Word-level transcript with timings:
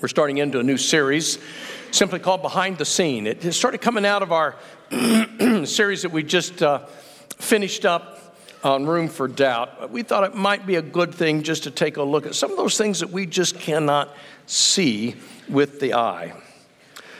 We're 0.00 0.06
starting 0.06 0.38
into 0.38 0.60
a 0.60 0.62
new 0.62 0.76
series 0.76 1.40
simply 1.90 2.20
called 2.20 2.40
Behind 2.40 2.78
the 2.78 2.84
Scene. 2.84 3.26
It 3.26 3.52
started 3.52 3.80
coming 3.80 4.06
out 4.06 4.22
of 4.22 4.30
our 4.30 4.54
series 5.64 6.02
that 6.02 6.12
we 6.12 6.22
just 6.22 6.62
uh, 6.62 6.86
finished 7.38 7.84
up 7.84 8.36
on 8.62 8.86
Room 8.86 9.08
for 9.08 9.26
Doubt. 9.26 9.90
We 9.90 10.04
thought 10.04 10.22
it 10.22 10.36
might 10.36 10.66
be 10.66 10.76
a 10.76 10.82
good 10.82 11.12
thing 11.12 11.42
just 11.42 11.64
to 11.64 11.72
take 11.72 11.96
a 11.96 12.04
look 12.04 12.26
at 12.26 12.36
some 12.36 12.52
of 12.52 12.56
those 12.56 12.78
things 12.78 13.00
that 13.00 13.10
we 13.10 13.26
just 13.26 13.58
cannot 13.58 14.14
see 14.46 15.16
with 15.48 15.80
the 15.80 15.94
eye. 15.94 16.32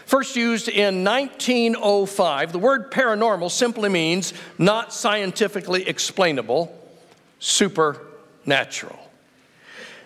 First 0.07 0.37
used 0.37 0.69
in 0.69 1.03
1905, 1.03 2.53
the 2.53 2.61
word 2.61 2.93
paranormal 2.93 3.51
simply 3.51 3.89
means 3.89 4.33
not 4.57 4.93
scientifically 4.93 5.89
explainable, 5.89 6.73
supernatural. 7.41 9.01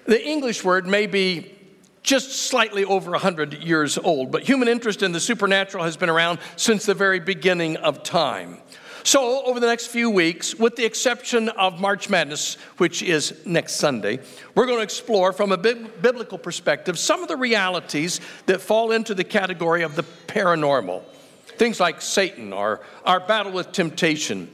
The 0.06 0.26
English 0.26 0.64
word 0.64 0.86
may 0.86 1.06
be 1.06 1.58
just 2.02 2.32
slightly 2.32 2.84
over 2.84 3.12
100 3.12 3.54
years 3.54 3.96
old, 3.98 4.30
but 4.30 4.42
human 4.42 4.68
interest 4.68 5.02
in 5.02 5.12
the 5.12 5.20
supernatural 5.20 5.84
has 5.84 5.96
been 5.96 6.10
around 6.10 6.38
since 6.56 6.84
the 6.84 6.94
very 6.94 7.20
beginning 7.20 7.76
of 7.76 8.02
time. 8.02 8.58
So, 9.04 9.44
over 9.44 9.58
the 9.58 9.66
next 9.66 9.88
few 9.88 10.10
weeks, 10.10 10.54
with 10.54 10.76
the 10.76 10.84
exception 10.84 11.48
of 11.48 11.80
March 11.80 12.08
Madness, 12.08 12.54
which 12.76 13.02
is 13.02 13.34
next 13.44 13.74
Sunday, 13.74 14.20
we're 14.54 14.66
going 14.66 14.78
to 14.78 14.84
explore 14.84 15.32
from 15.32 15.50
a 15.50 15.56
biblical 15.56 16.38
perspective 16.38 16.96
some 16.96 17.20
of 17.20 17.28
the 17.28 17.36
realities 17.36 18.20
that 18.46 18.60
fall 18.60 18.92
into 18.92 19.12
the 19.14 19.24
category 19.24 19.82
of 19.82 19.96
the 19.96 20.04
paranormal. 20.28 21.02
Things 21.56 21.80
like 21.80 22.00
Satan 22.00 22.52
or 22.52 22.80
our 23.04 23.18
battle 23.18 23.50
with 23.50 23.72
temptation, 23.72 24.48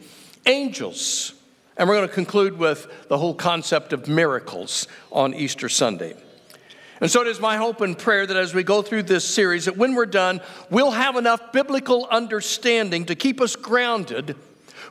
angels, 0.46 1.34
and 1.76 1.86
we're 1.86 1.96
going 1.96 2.08
to 2.08 2.14
conclude 2.14 2.58
with 2.58 2.86
the 3.08 3.18
whole 3.18 3.34
concept 3.34 3.92
of 3.92 4.08
miracles 4.08 4.88
on 5.12 5.34
Easter 5.34 5.68
Sunday. 5.68 6.16
And 7.00 7.10
so 7.10 7.20
it 7.20 7.28
is 7.28 7.40
my 7.40 7.56
hope 7.56 7.80
and 7.80 7.96
prayer 7.96 8.26
that 8.26 8.36
as 8.36 8.54
we 8.54 8.64
go 8.64 8.82
through 8.82 9.04
this 9.04 9.24
series, 9.24 9.66
that 9.66 9.76
when 9.76 9.94
we're 9.94 10.06
done, 10.06 10.40
we'll 10.68 10.90
have 10.90 11.16
enough 11.16 11.52
biblical 11.52 12.06
understanding 12.10 13.04
to 13.06 13.14
keep 13.14 13.40
us 13.40 13.54
grounded 13.54 14.36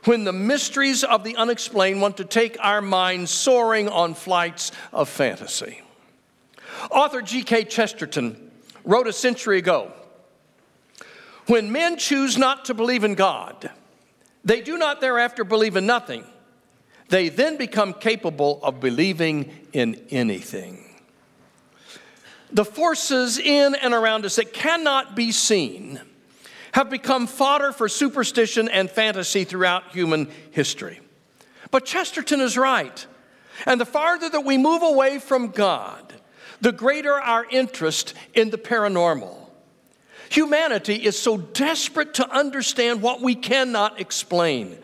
when 0.04 0.24
the 0.24 0.32
mysteries 0.32 1.04
of 1.04 1.22
the 1.22 1.36
unexplained 1.36 2.00
want 2.00 2.16
to 2.16 2.24
take 2.24 2.56
our 2.60 2.80
minds 2.80 3.30
soaring 3.30 3.88
on 3.88 4.14
flights 4.14 4.72
of 4.92 5.08
fantasy. 5.08 5.82
Author 6.90 7.20
G.K. 7.20 7.64
Chesterton 7.64 8.50
wrote 8.84 9.06
a 9.06 9.12
century 9.12 9.58
ago 9.58 9.92
When 11.46 11.72
men 11.72 11.98
choose 11.98 12.38
not 12.38 12.66
to 12.66 12.74
believe 12.74 13.04
in 13.04 13.16
God, 13.16 13.70
they 14.44 14.62
do 14.62 14.78
not 14.78 15.02
thereafter 15.02 15.44
believe 15.44 15.76
in 15.76 15.84
nothing. 15.84 16.24
They 17.10 17.28
then 17.28 17.56
become 17.56 17.92
capable 17.92 18.60
of 18.62 18.80
believing 18.80 19.50
in 19.72 20.00
anything 20.10 20.87
the 22.52 22.64
forces 22.64 23.38
in 23.38 23.74
and 23.74 23.94
around 23.94 24.24
us 24.24 24.36
that 24.36 24.52
cannot 24.52 25.14
be 25.14 25.32
seen 25.32 26.00
have 26.72 26.90
become 26.90 27.26
fodder 27.26 27.72
for 27.72 27.88
superstition 27.88 28.68
and 28.68 28.90
fantasy 28.90 29.44
throughout 29.44 29.90
human 29.92 30.28
history. 30.50 31.00
But 31.70 31.84
Chesterton 31.84 32.40
is 32.40 32.56
right. 32.56 33.06
And 33.66 33.80
the 33.80 33.86
farther 33.86 34.28
that 34.28 34.44
we 34.44 34.56
move 34.58 34.82
away 34.82 35.18
from 35.18 35.48
God, 35.48 36.14
the 36.60 36.72
greater 36.72 37.14
our 37.14 37.44
interest 37.50 38.14
in 38.34 38.50
the 38.50 38.58
paranormal. 38.58 39.34
Humanity 40.30 40.94
is 40.94 41.18
so 41.18 41.38
desperate 41.38 42.14
to 42.14 42.30
understand 42.30 43.02
what 43.02 43.20
we 43.20 43.34
cannot 43.34 44.00
explain. 44.00 44.78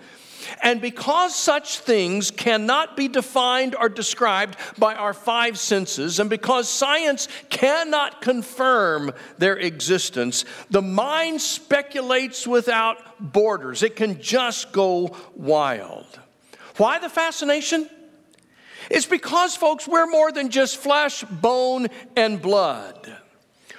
And 0.62 0.80
because 0.80 1.34
such 1.34 1.78
things 1.78 2.30
cannot 2.30 2.96
be 2.96 3.08
defined 3.08 3.74
or 3.74 3.88
described 3.88 4.56
by 4.78 4.94
our 4.94 5.14
five 5.14 5.58
senses, 5.58 6.20
and 6.20 6.30
because 6.30 6.68
science 6.68 7.28
cannot 7.50 8.20
confirm 8.20 9.12
their 9.38 9.56
existence, 9.56 10.44
the 10.70 10.82
mind 10.82 11.40
speculates 11.40 12.46
without 12.46 13.32
borders. 13.32 13.82
It 13.82 13.96
can 13.96 14.20
just 14.20 14.72
go 14.72 15.16
wild. 15.34 16.18
Why 16.76 16.98
the 16.98 17.08
fascination? 17.08 17.88
It's 18.90 19.06
because, 19.06 19.56
folks, 19.56 19.88
we're 19.88 20.06
more 20.06 20.32
than 20.32 20.50
just 20.50 20.76
flesh, 20.76 21.24
bone, 21.24 21.88
and 22.16 22.40
blood. 22.40 23.16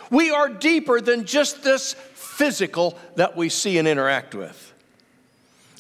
We 0.10 0.32
are 0.32 0.50
deeper 0.50 1.02
than 1.02 1.26
just 1.26 1.64
this 1.64 1.94
physical 1.94 2.98
that 3.16 3.36
we 3.36 3.50
see 3.50 3.78
and 3.78 3.88
interact 3.88 4.36
with. 4.36 4.65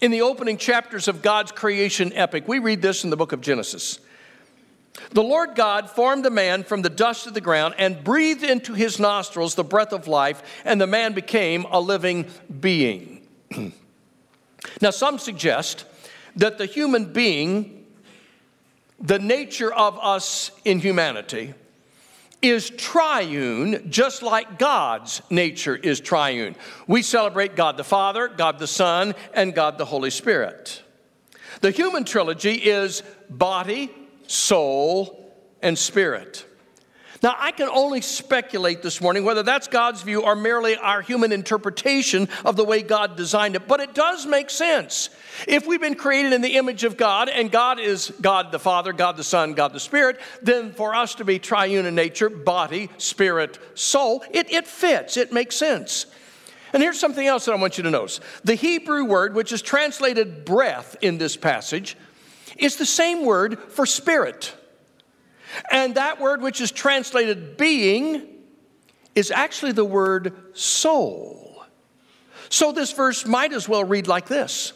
In 0.01 0.11
the 0.11 0.22
opening 0.22 0.57
chapters 0.57 1.07
of 1.07 1.22
God's 1.22 1.51
creation 1.51 2.11
epic, 2.13 2.47
we 2.47 2.59
read 2.59 2.81
this 2.81 3.03
in 3.03 3.09
the 3.09 3.17
book 3.17 3.31
of 3.31 3.41
Genesis. 3.41 4.00
The 5.11 5.23
Lord 5.23 5.56
God 5.56 5.89
formed 5.89 6.25
a 6.25 6.29
man 6.29 6.63
from 6.63 6.81
the 6.81 6.89
dust 6.89 7.28
of 7.28 7.33
the 7.33 7.41
ground 7.41 7.75
and 7.78 8.03
breathed 8.03 8.44
into 8.44 8.73
his 8.73 9.00
nostrils 9.00 9.56
the 9.56 9.63
breath 9.63 9.94
of 9.94 10.07
life, 10.07 10.41
and 10.63 10.79
the 10.79 10.88
man 10.88 11.13
became 11.13 11.66
a 11.69 11.79
living 11.79 12.28
being. 12.59 13.25
now, 14.81 14.91
some 14.91 15.19
suggest 15.19 15.85
that 16.35 16.57
the 16.57 16.66
human 16.66 17.13
being, 17.13 17.85
the 19.00 19.19
nature 19.19 19.73
of 19.73 19.97
us 20.01 20.51
in 20.63 20.79
humanity, 20.79 21.53
is 22.50 22.69
triune, 22.69 23.89
just 23.89 24.23
like 24.23 24.59
God's 24.59 25.22
nature 25.29 25.75
is 25.75 26.00
triune. 26.00 26.56
We 26.88 27.01
celebrate 27.01 27.56
God 27.56 27.78
the 27.78 27.83
Father, 27.83 28.28
God 28.28 28.59
the 28.59 28.67
Son, 28.67 29.16
and 29.33 29.53
God 29.53 29.78
the 29.78 29.85
Holy 29.85 30.09
Spirit. 30.09 30.81
The 31.61 31.72
human 31.72 32.03
trilogy 32.03 32.53
is 32.53 33.03
body, 33.29 33.91
soul, 34.28 35.33
and 35.61 35.78
spirit. 35.78 36.45
Now, 37.25 37.36
I 37.40 37.53
can 37.53 37.69
only 37.69 38.02
speculate 38.02 38.84
this 38.84 39.02
morning 39.02 39.24
whether 39.24 39.41
that's 39.41 39.68
God's 39.68 40.03
view 40.03 40.22
or 40.22 40.36
merely 40.36 40.75
our 40.75 41.02
human 41.02 41.31
interpretation 41.31 42.30
of 42.46 42.56
the 42.56 42.63
way 42.63 42.84
God 42.84 43.16
designed 43.16 43.56
it, 43.56 43.68
but 43.68 43.80
it 43.80 43.96
does 43.96 44.28
make 44.28 44.52
sense. 44.52 45.09
If 45.47 45.66
we've 45.66 45.81
been 45.81 45.96
created 45.96 46.34
in 46.34 46.44
the 46.44 46.56
image 46.58 46.84
of 46.84 46.97
God, 46.97 47.28
and 47.28 47.52
God 47.52 47.80
is 47.80 48.13
God 48.22 48.52
the 48.52 48.59
Father, 48.59 48.94
God 48.94 49.18
the 49.18 49.24
Son, 49.24 49.56
God 49.56 49.74
the 49.74 49.80
Spirit, 49.80 50.22
then 50.44 50.72
for 50.72 50.94
us 50.94 51.16
to 51.16 51.25
be 51.25 51.40
triune 51.40 51.88
in 51.88 51.96
nature, 51.96 52.30
body, 52.30 52.91
spirit, 53.00 53.57
soul, 53.74 54.24
it, 54.30 54.53
it 54.53 54.68
fits, 54.68 55.18
it 55.18 55.34
makes 55.34 55.56
sense. 55.56 56.06
And 56.74 56.84
here's 56.84 57.00
something 57.00 57.25
else 57.25 57.46
that 57.46 57.53
I 57.53 57.56
want 57.56 57.80
you 57.80 57.84
to 57.86 57.90
notice 57.90 58.19
the 58.44 58.53
Hebrew 58.53 59.03
word, 59.03 59.34
which 59.34 59.52
is 59.52 59.63
translated 59.63 60.46
breath 60.46 60.96
in 61.02 61.18
this 61.18 61.36
passage, 61.36 61.97
is 62.56 62.75
the 62.75 62.86
same 62.86 63.25
word 63.25 63.57
for 63.69 63.88
spirit. 63.88 64.53
And 65.71 65.95
that 65.95 66.19
word, 66.19 66.41
which 66.41 66.61
is 66.61 66.71
translated 66.71 67.57
being, 67.57 68.27
is 69.16 69.31
actually 69.31 69.71
the 69.71 69.85
word 69.85 70.33
soul. 70.53 71.63
So 72.49 72.71
this 72.71 72.91
verse 72.91 73.25
might 73.25 73.53
as 73.53 73.67
well 73.67 73.83
read 73.83 74.07
like 74.07 74.27
this 74.27 74.73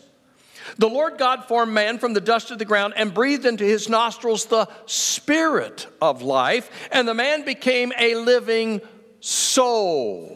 The 0.78 0.90
Lord 0.90 1.18
God 1.18 1.46
formed 1.46 1.74
man 1.74 2.00
from 2.00 2.14
the 2.14 2.22
dust 2.22 2.52
of 2.52 2.58
the 2.58 2.66
ground 2.66 2.94
and 2.96 3.14
breathed 3.14 3.46
into 3.46 3.64
his 3.64 3.90
nostrils 3.90 4.46
the 4.46 4.68
spirit 4.86 5.88
of 6.02 6.22
life, 6.22 6.70
and 6.92 7.08
the 7.08 7.14
man 7.14 7.46
became 7.46 7.94
a 7.98 8.16
living 8.16 8.82
soul. 9.20 10.36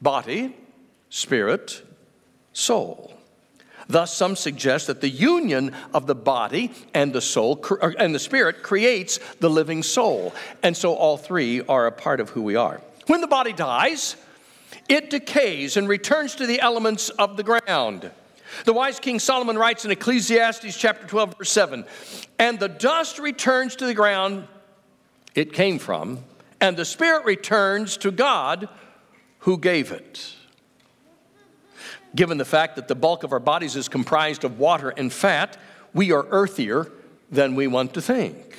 Body, 0.00 0.54
spirit, 1.08 1.82
soul. 2.52 3.15
Thus, 3.88 4.14
some 4.14 4.34
suggest 4.34 4.88
that 4.88 5.00
the 5.00 5.08
union 5.08 5.72
of 5.94 6.06
the 6.06 6.14
body 6.14 6.72
and 6.92 7.12
the 7.12 7.20
soul 7.20 7.64
and 7.98 8.14
the 8.14 8.18
spirit 8.18 8.62
creates 8.62 9.18
the 9.38 9.50
living 9.50 9.82
soul. 9.82 10.34
And 10.62 10.76
so 10.76 10.94
all 10.94 11.16
three 11.16 11.62
are 11.62 11.86
a 11.86 11.92
part 11.92 12.20
of 12.20 12.30
who 12.30 12.42
we 12.42 12.56
are. 12.56 12.80
When 13.06 13.20
the 13.20 13.28
body 13.28 13.52
dies, 13.52 14.16
it 14.88 15.10
decays 15.10 15.76
and 15.76 15.88
returns 15.88 16.34
to 16.36 16.46
the 16.46 16.60
elements 16.60 17.10
of 17.10 17.36
the 17.36 17.44
ground. 17.44 18.10
The 18.64 18.72
wise 18.72 18.98
King 18.98 19.18
Solomon 19.18 19.58
writes 19.58 19.84
in 19.84 19.90
Ecclesiastes 19.90 20.76
chapter 20.76 21.06
12, 21.06 21.38
verse 21.38 21.50
7 21.50 21.84
And 22.38 22.58
the 22.58 22.68
dust 22.68 23.18
returns 23.18 23.76
to 23.76 23.86
the 23.86 23.94
ground 23.94 24.48
it 25.34 25.52
came 25.52 25.78
from, 25.78 26.24
and 26.60 26.76
the 26.76 26.84
spirit 26.84 27.24
returns 27.24 27.96
to 27.98 28.10
God 28.10 28.68
who 29.40 29.58
gave 29.58 29.92
it 29.92 30.35
given 32.14 32.38
the 32.38 32.44
fact 32.44 32.76
that 32.76 32.88
the 32.88 32.94
bulk 32.94 33.24
of 33.24 33.32
our 33.32 33.40
bodies 33.40 33.76
is 33.76 33.88
comprised 33.88 34.44
of 34.44 34.58
water 34.58 34.90
and 34.90 35.12
fat, 35.12 35.56
we 35.92 36.12
are 36.12 36.24
earthier 36.24 36.90
than 37.30 37.54
we 37.54 37.66
want 37.66 37.94
to 37.94 38.00
think. 38.00 38.58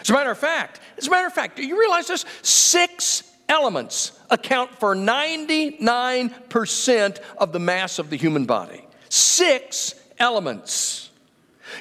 As 0.00 0.10
a 0.10 0.12
matter 0.12 0.30
of 0.30 0.38
fact, 0.38 0.80
as 0.98 1.06
a 1.06 1.10
matter 1.10 1.26
of 1.26 1.32
fact, 1.32 1.56
do 1.56 1.66
you 1.66 1.78
realize 1.78 2.08
this? 2.08 2.24
Six 2.42 3.24
elements 3.48 4.12
account 4.30 4.78
for 4.78 4.94
99% 4.94 7.18
of 7.38 7.52
the 7.52 7.58
mass 7.58 7.98
of 7.98 8.10
the 8.10 8.16
human 8.16 8.44
body. 8.44 8.84
Six 9.08 9.94
elements. 10.18 11.10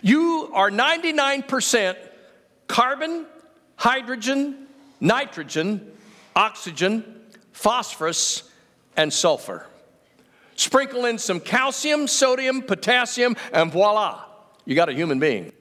You 0.02 0.50
are 0.54 0.70
99% 0.70 1.98
carbon, 2.68 3.26
hydrogen, 3.76 4.68
nitrogen, 5.00 5.92
oxygen, 6.36 7.22
phosphorus, 7.52 8.50
and 8.96 9.12
sulfur. 9.12 9.66
Sprinkle 10.56 11.06
in 11.06 11.18
some 11.18 11.40
calcium, 11.40 12.08
sodium, 12.08 12.62
potassium, 12.62 13.36
and 13.52 13.72
voila, 13.72 14.24
you 14.66 14.76
got 14.76 14.90
a 14.90 14.94
human 14.94 15.20
being. 15.20 15.52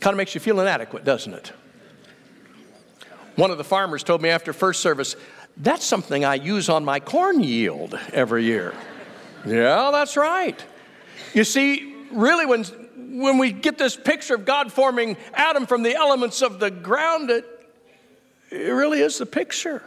kind 0.00 0.14
of 0.14 0.16
makes 0.16 0.34
you 0.34 0.40
feel 0.40 0.60
inadequate, 0.60 1.04
doesn't 1.04 1.34
it? 1.34 1.52
One 3.36 3.50
of 3.50 3.58
the 3.58 3.64
farmers 3.64 4.02
told 4.02 4.20
me 4.20 4.28
after 4.28 4.52
first 4.52 4.80
service, 4.80 5.16
that's 5.56 5.84
something 5.84 6.24
I 6.24 6.34
use 6.34 6.68
on 6.68 6.84
my 6.84 7.00
corn 7.00 7.42
yield 7.42 7.98
every 8.12 8.44
year. 8.44 8.74
yeah, 9.46 9.90
that's 9.92 10.16
right. 10.16 10.62
You 11.34 11.44
see, 11.44 11.94
really, 12.12 12.46
when, 12.46 12.64
when 12.96 13.38
we 13.38 13.52
get 13.52 13.78
this 13.78 13.96
picture 13.96 14.34
of 14.34 14.44
God 14.44 14.72
forming 14.72 15.16
Adam 15.32 15.66
from 15.66 15.82
the 15.82 15.94
elements 15.94 16.42
of 16.42 16.60
the 16.60 16.70
ground, 16.70 17.30
it, 17.30 17.46
it 18.50 18.72
really 18.72 19.00
is 19.00 19.18
the 19.18 19.26
picture. 19.26 19.82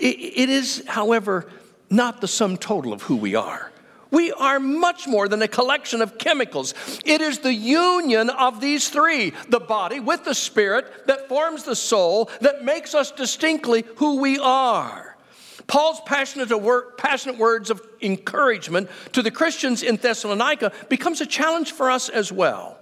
It, 0.00 0.48
is, 0.48 0.84
however, 0.86 1.46
not 1.90 2.20
the 2.20 2.28
sum 2.28 2.56
total 2.56 2.92
of 2.92 3.02
who 3.02 3.16
we 3.16 3.34
are. 3.34 3.72
We 4.10 4.32
are 4.32 4.58
much 4.58 5.06
more 5.06 5.28
than 5.28 5.42
a 5.42 5.48
collection 5.48 6.00
of 6.00 6.16
chemicals. 6.16 6.72
It 7.04 7.20
is 7.20 7.40
the 7.40 7.52
union 7.52 8.30
of 8.30 8.60
these 8.60 8.88
three 8.88 9.34
the 9.48 9.60
body 9.60 10.00
with 10.00 10.24
the 10.24 10.34
spirit 10.34 11.06
that 11.06 11.28
forms 11.28 11.64
the 11.64 11.76
soul 11.76 12.30
that 12.40 12.64
makes 12.64 12.94
us 12.94 13.10
distinctly 13.10 13.84
who 13.96 14.20
we 14.20 14.38
are. 14.38 15.16
Paul's 15.66 16.00
passionate, 16.06 16.50
passionate 16.96 17.36
words 17.36 17.68
of 17.68 17.82
encouragement 18.00 18.88
to 19.12 19.20
the 19.20 19.30
Christians 19.30 19.82
in 19.82 19.96
Thessalonica 19.96 20.72
becomes 20.88 21.20
a 21.20 21.26
challenge 21.26 21.72
for 21.72 21.90
us 21.90 22.08
as 22.08 22.32
well. 22.32 22.78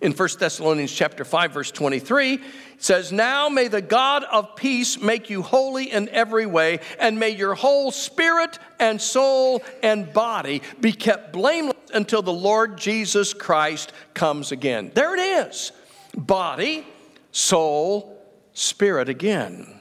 In 0.00 0.12
1 0.12 0.28
Thessalonians 0.38 0.92
chapter 0.92 1.24
5 1.24 1.52
verse 1.52 1.72
23, 1.72 2.34
it 2.34 2.40
says, 2.78 3.12
"Now 3.12 3.48
may 3.48 3.68
the 3.68 3.82
God 3.82 4.24
of 4.24 4.56
peace 4.56 5.00
make 5.00 5.28
you 5.28 5.42
holy 5.42 5.90
in 5.90 6.08
every 6.10 6.46
way, 6.46 6.80
and 6.98 7.18
may 7.18 7.30
your 7.30 7.54
whole 7.54 7.90
spirit 7.90 8.58
and 8.78 9.02
soul 9.02 9.62
and 9.82 10.12
body 10.12 10.62
be 10.80 10.92
kept 10.92 11.32
blameless 11.32 11.76
until 11.92 12.22
the 12.22 12.32
Lord 12.32 12.78
Jesus 12.78 13.34
Christ 13.34 13.92
comes 14.14 14.52
again." 14.52 14.92
There 14.94 15.14
it 15.14 15.48
is. 15.48 15.72
Body, 16.16 16.86
soul, 17.32 18.22
spirit 18.54 19.08
again. 19.08 19.74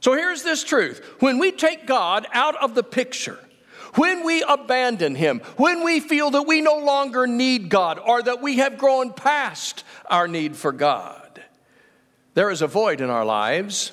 So 0.00 0.12
here's 0.12 0.42
this 0.42 0.64
truth. 0.64 1.02
When 1.18 1.38
we 1.38 1.50
take 1.50 1.86
God 1.86 2.26
out 2.32 2.56
of 2.56 2.74
the 2.74 2.84
picture, 2.84 3.38
when 3.94 4.24
we 4.24 4.42
abandon 4.42 5.14
Him, 5.14 5.40
when 5.56 5.82
we 5.82 5.98
feel 5.98 6.30
that 6.30 6.42
we 6.42 6.60
no 6.60 6.76
longer 6.76 7.26
need 7.26 7.68
God 7.68 7.98
or 7.98 8.22
that 8.22 8.40
we 8.40 8.58
have 8.58 8.78
grown 8.78 9.12
past 9.12 9.82
our 10.06 10.28
need 10.28 10.56
for 10.56 10.72
God, 10.72 11.27
there 12.38 12.52
is 12.52 12.62
a 12.62 12.68
void 12.68 13.00
in 13.00 13.10
our 13.10 13.24
lives 13.24 13.90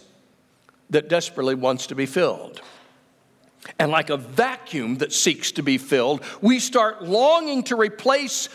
that 0.91 1.09
desperately 1.09 1.55
wants 1.55 1.87
to 1.87 1.95
be 1.95 2.05
filled. 2.05 2.61
And 3.79 3.89
like 3.89 4.11
a 4.11 4.17
vacuum 4.17 4.97
that 4.97 5.11
seeks 5.11 5.53
to 5.53 5.63
be 5.63 5.79
filled, 5.79 6.23
we 6.41 6.59
start 6.59 7.03
longing 7.03 7.63
to 7.63 7.75
replace 7.75 8.49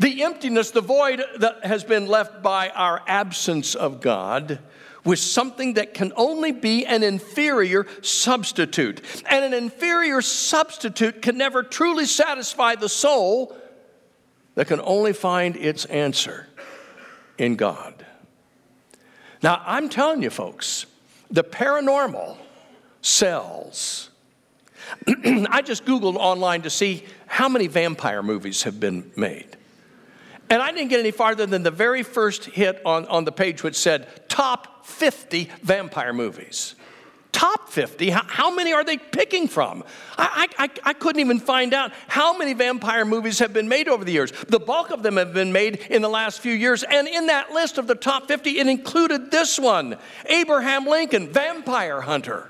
the 0.00 0.22
emptiness, 0.22 0.70
the 0.70 0.80
void 0.80 1.22
that 1.40 1.66
has 1.66 1.84
been 1.84 2.06
left 2.06 2.42
by 2.42 2.70
our 2.70 3.02
absence 3.06 3.74
of 3.74 4.00
God 4.00 4.58
with 5.04 5.18
something 5.18 5.74
that 5.74 5.92
can 5.92 6.14
only 6.16 6.52
be 6.52 6.86
an 6.86 7.02
inferior 7.02 7.86
substitute. 8.00 9.02
And 9.26 9.44
an 9.44 9.52
inferior 9.52 10.22
substitute 10.22 11.20
can 11.20 11.36
never 11.36 11.62
truly 11.62 12.06
satisfy 12.06 12.76
the 12.76 12.88
soul 12.88 13.54
that 14.54 14.66
can 14.66 14.80
only 14.80 15.12
find 15.12 15.58
its 15.58 15.84
answer 15.84 16.48
in 17.36 17.56
God. 17.56 18.05
Now, 19.42 19.62
I'm 19.64 19.88
telling 19.88 20.22
you, 20.22 20.30
folks, 20.30 20.86
the 21.30 21.44
paranormal 21.44 22.36
sells. 23.02 24.10
I 25.06 25.62
just 25.62 25.84
Googled 25.84 26.16
online 26.16 26.62
to 26.62 26.70
see 26.70 27.04
how 27.26 27.48
many 27.48 27.66
vampire 27.66 28.22
movies 28.22 28.62
have 28.62 28.80
been 28.80 29.10
made. 29.16 29.56
And 30.48 30.62
I 30.62 30.70
didn't 30.70 30.88
get 30.88 31.00
any 31.00 31.10
farther 31.10 31.44
than 31.44 31.62
the 31.64 31.70
very 31.70 32.02
first 32.02 32.44
hit 32.44 32.80
on, 32.84 33.06
on 33.06 33.24
the 33.24 33.32
page, 33.32 33.62
which 33.62 33.74
said 33.74 34.28
top 34.28 34.86
50 34.86 35.50
vampire 35.62 36.12
movies. 36.12 36.76
Top 37.36 37.68
50? 37.68 38.08
How, 38.08 38.22
how 38.26 38.50
many 38.50 38.72
are 38.72 38.82
they 38.82 38.96
picking 38.96 39.46
from? 39.46 39.84
I, 40.16 40.48
I, 40.58 40.70
I 40.84 40.92
couldn't 40.94 41.20
even 41.20 41.38
find 41.38 41.74
out 41.74 41.92
how 42.08 42.34
many 42.34 42.54
vampire 42.54 43.04
movies 43.04 43.40
have 43.40 43.52
been 43.52 43.68
made 43.68 43.88
over 43.88 44.06
the 44.06 44.12
years. 44.12 44.32
The 44.48 44.58
bulk 44.58 44.90
of 44.90 45.02
them 45.02 45.18
have 45.18 45.34
been 45.34 45.52
made 45.52 45.80
in 45.90 46.00
the 46.00 46.08
last 46.08 46.40
few 46.40 46.54
years. 46.54 46.82
And 46.82 47.06
in 47.06 47.26
that 47.26 47.52
list 47.52 47.76
of 47.76 47.88
the 47.88 47.94
top 47.94 48.26
50, 48.28 48.58
it 48.58 48.66
included 48.66 49.30
this 49.30 49.58
one 49.58 49.98
Abraham 50.24 50.86
Lincoln, 50.86 51.30
Vampire 51.30 52.00
Hunter. 52.00 52.48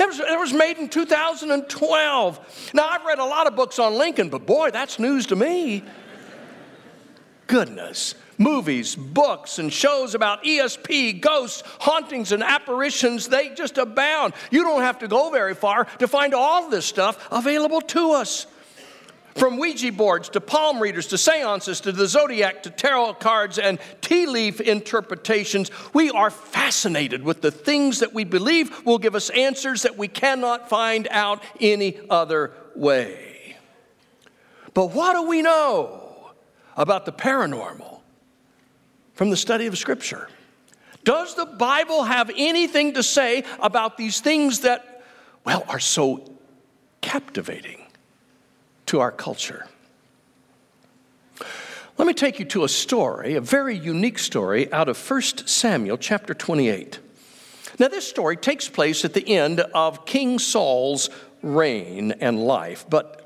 It 0.00 0.06
was, 0.08 0.18
it 0.18 0.40
was 0.40 0.52
made 0.52 0.78
in 0.78 0.88
2012. 0.88 2.70
Now, 2.74 2.88
I've 2.88 3.04
read 3.04 3.20
a 3.20 3.24
lot 3.24 3.46
of 3.46 3.54
books 3.54 3.78
on 3.78 3.94
Lincoln, 3.94 4.28
but 4.28 4.44
boy, 4.44 4.72
that's 4.72 4.98
news 4.98 5.26
to 5.26 5.36
me. 5.36 5.84
Goodness. 7.46 8.16
Movies, 8.42 8.96
books, 8.96 9.58
and 9.58 9.72
shows 9.72 10.14
about 10.16 10.42
ESP, 10.42 11.20
ghosts, 11.20 11.62
hauntings, 11.78 12.32
and 12.32 12.42
apparitions, 12.42 13.28
they 13.28 13.50
just 13.50 13.78
abound. 13.78 14.34
You 14.50 14.64
don't 14.64 14.82
have 14.82 14.98
to 14.98 15.08
go 15.08 15.30
very 15.30 15.54
far 15.54 15.84
to 16.00 16.08
find 16.08 16.34
all 16.34 16.68
this 16.68 16.84
stuff 16.84 17.28
available 17.30 17.80
to 17.80 18.12
us. 18.12 18.46
From 19.36 19.56
Ouija 19.58 19.92
boards 19.92 20.28
to 20.30 20.40
palm 20.40 20.80
readers 20.80 21.06
to 21.08 21.18
seances 21.18 21.80
to 21.82 21.92
the 21.92 22.06
zodiac 22.06 22.64
to 22.64 22.70
tarot 22.70 23.14
cards 23.14 23.58
and 23.58 23.78
tea 24.00 24.26
leaf 24.26 24.60
interpretations, 24.60 25.70
we 25.94 26.10
are 26.10 26.30
fascinated 26.30 27.22
with 27.22 27.40
the 27.40 27.50
things 27.50 28.00
that 28.00 28.12
we 28.12 28.24
believe 28.24 28.84
will 28.84 28.98
give 28.98 29.14
us 29.14 29.30
answers 29.30 29.82
that 29.82 29.96
we 29.96 30.08
cannot 30.08 30.68
find 30.68 31.06
out 31.10 31.42
any 31.60 31.98
other 32.10 32.52
way. 32.74 33.56
But 34.74 34.90
what 34.90 35.14
do 35.14 35.28
we 35.28 35.42
know 35.42 36.32
about 36.76 37.06
the 37.06 37.12
paranormal 37.12 37.91
from 39.14 39.30
the 39.30 39.36
study 39.36 39.66
of 39.66 39.76
Scripture? 39.78 40.28
Does 41.04 41.34
the 41.34 41.46
Bible 41.46 42.04
have 42.04 42.30
anything 42.36 42.94
to 42.94 43.02
say 43.02 43.44
about 43.60 43.96
these 43.96 44.20
things 44.20 44.60
that, 44.60 45.04
well, 45.44 45.64
are 45.68 45.80
so 45.80 46.30
captivating? 47.00 47.82
to 48.92 49.00
our 49.00 49.10
culture. 49.10 49.66
Let 51.96 52.06
me 52.06 52.12
take 52.12 52.38
you 52.38 52.44
to 52.44 52.64
a 52.64 52.68
story, 52.68 53.36
a 53.36 53.40
very 53.40 53.74
unique 53.74 54.18
story 54.18 54.70
out 54.70 54.86
of 54.86 55.10
1 55.10 55.22
Samuel 55.46 55.96
chapter 55.96 56.34
28. 56.34 56.98
Now, 57.78 57.88
this 57.88 58.06
story 58.06 58.36
takes 58.36 58.68
place 58.68 59.06
at 59.06 59.14
the 59.14 59.26
end 59.26 59.60
of 59.60 60.04
King 60.04 60.38
Saul's 60.38 61.08
reign 61.40 62.12
and 62.20 62.38
life, 62.44 62.84
but, 62.90 63.21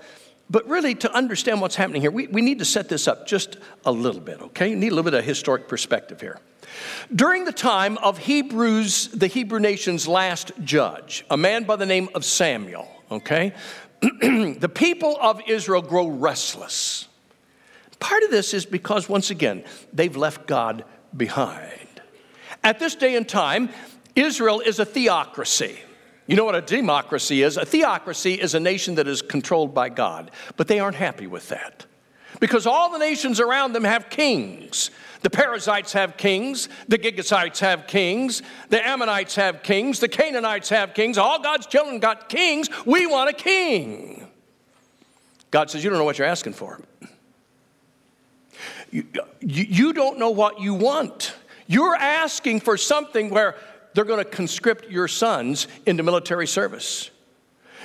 but 0.49 0.67
really 0.69 0.95
to 0.97 1.13
understand 1.13 1.61
what's 1.61 1.77
happening 1.77 2.01
here, 2.01 2.11
we, 2.11 2.29
we 2.29 2.41
need 2.41 2.61
to 2.61 2.65
set 2.65 2.89
this 2.89 3.09
up 3.09 3.27
just 3.27 3.57
a 3.85 3.93
little 3.93 4.21
bit, 4.21 4.41
okay? 4.41 4.69
You 4.69 4.77
need 4.77 4.93
a 4.93 4.95
little 4.95 5.11
bit 5.11 5.19
of 5.19 5.25
historic 5.25 5.69
perspective 5.69 6.21
here. 6.21 6.39
During 7.15 7.45
the 7.45 7.53
time 7.53 7.99
of 7.99 8.19
Hebrews, 8.19 9.09
the 9.09 9.27
Hebrew 9.27 9.59
nation's 9.59 10.07
last 10.07 10.53
judge, 10.63 11.25
a 11.31 11.37
man 11.37 11.65
by 11.65 11.77
the 11.77 11.87
name 11.87 12.09
of 12.15 12.25
Samuel, 12.25 12.89
okay? 13.11 13.53
the 14.01 14.71
people 14.73 15.17
of 15.21 15.41
Israel 15.49 15.83
grow 15.83 16.07
restless. 16.07 17.09
Part 17.99 18.23
of 18.23 18.31
this 18.31 18.55
is 18.55 18.67
because, 18.67 19.09
once 19.09 19.31
again, 19.31 19.65
they've 19.93 20.17
left 20.17 20.47
God 20.47 20.85
behind. 21.17 21.73
At 22.63 22.79
this 22.79 22.95
day 22.95 23.17
and 23.17 23.29
time, 23.29 23.71
Israel 24.15 24.61
is 24.61 24.79
a 24.79 24.85
theocracy. 24.85 25.79
You 26.27 26.37
know 26.37 26.45
what 26.45 26.57
a 26.57 26.61
democracy 26.61 27.43
is? 27.43 27.57
A 27.57 27.65
theocracy 27.65 28.35
is 28.35 28.55
a 28.55 28.61
nation 28.61 28.97
that 28.97 29.07
is 29.07 29.23
controlled 29.23 29.75
by 29.75 29.89
God, 29.89 30.31
but 30.57 30.67
they 30.67 30.81
aren't 30.81 30.97
happy 30.97 31.27
with 31.27 31.49
that 31.51 31.87
because 32.41 32.67
all 32.67 32.91
the 32.91 32.99
nations 32.99 33.41
around 33.41 33.73
them 33.73 33.85
have 33.85 34.11
kings. 34.11 34.91
The 35.23 35.31
Perizzites 35.31 35.93
have 35.95 36.17
kings, 36.17 36.69
the 36.89 36.99
Girgashites 36.99 37.59
have 37.61 37.87
kings, 37.87 38.43
the 38.69 38.87
Ammonites 38.87 39.35
have 39.37 39.63
kings, 39.63 39.99
the 39.99 40.09
Canaanites 40.09 40.69
have 40.69 40.95
kings. 40.95 41.19
All 41.19 41.41
God's 41.41 41.67
children 41.67 41.99
got 41.99 42.29
kings. 42.29 42.69
We 42.85 43.07
want 43.07 43.31
a 43.31 43.33
king. 43.33 44.29
God 45.51 45.71
says, 45.71 45.83
You 45.83 45.91
don't 45.91 45.99
know 45.99 46.05
what 46.05 46.19
you're 46.19 46.29
asking 46.29 46.53
for. 46.53 46.81
You, 48.91 49.05
you 49.41 49.93
don't 49.93 50.19
know 50.19 50.31
what 50.31 50.61
you 50.61 50.75
want. 50.75 51.35
You're 51.67 51.97
asking 51.97 52.61
for 52.61 52.77
something 52.77 53.31
where 53.31 53.57
they're 53.97 54.05
going 54.05 54.23
to 54.23 54.31
conscript 54.31 54.91
your 54.91 55.09
sons 55.09 55.69
into 55.87 56.03
military 56.03 56.47
service. 56.47 57.11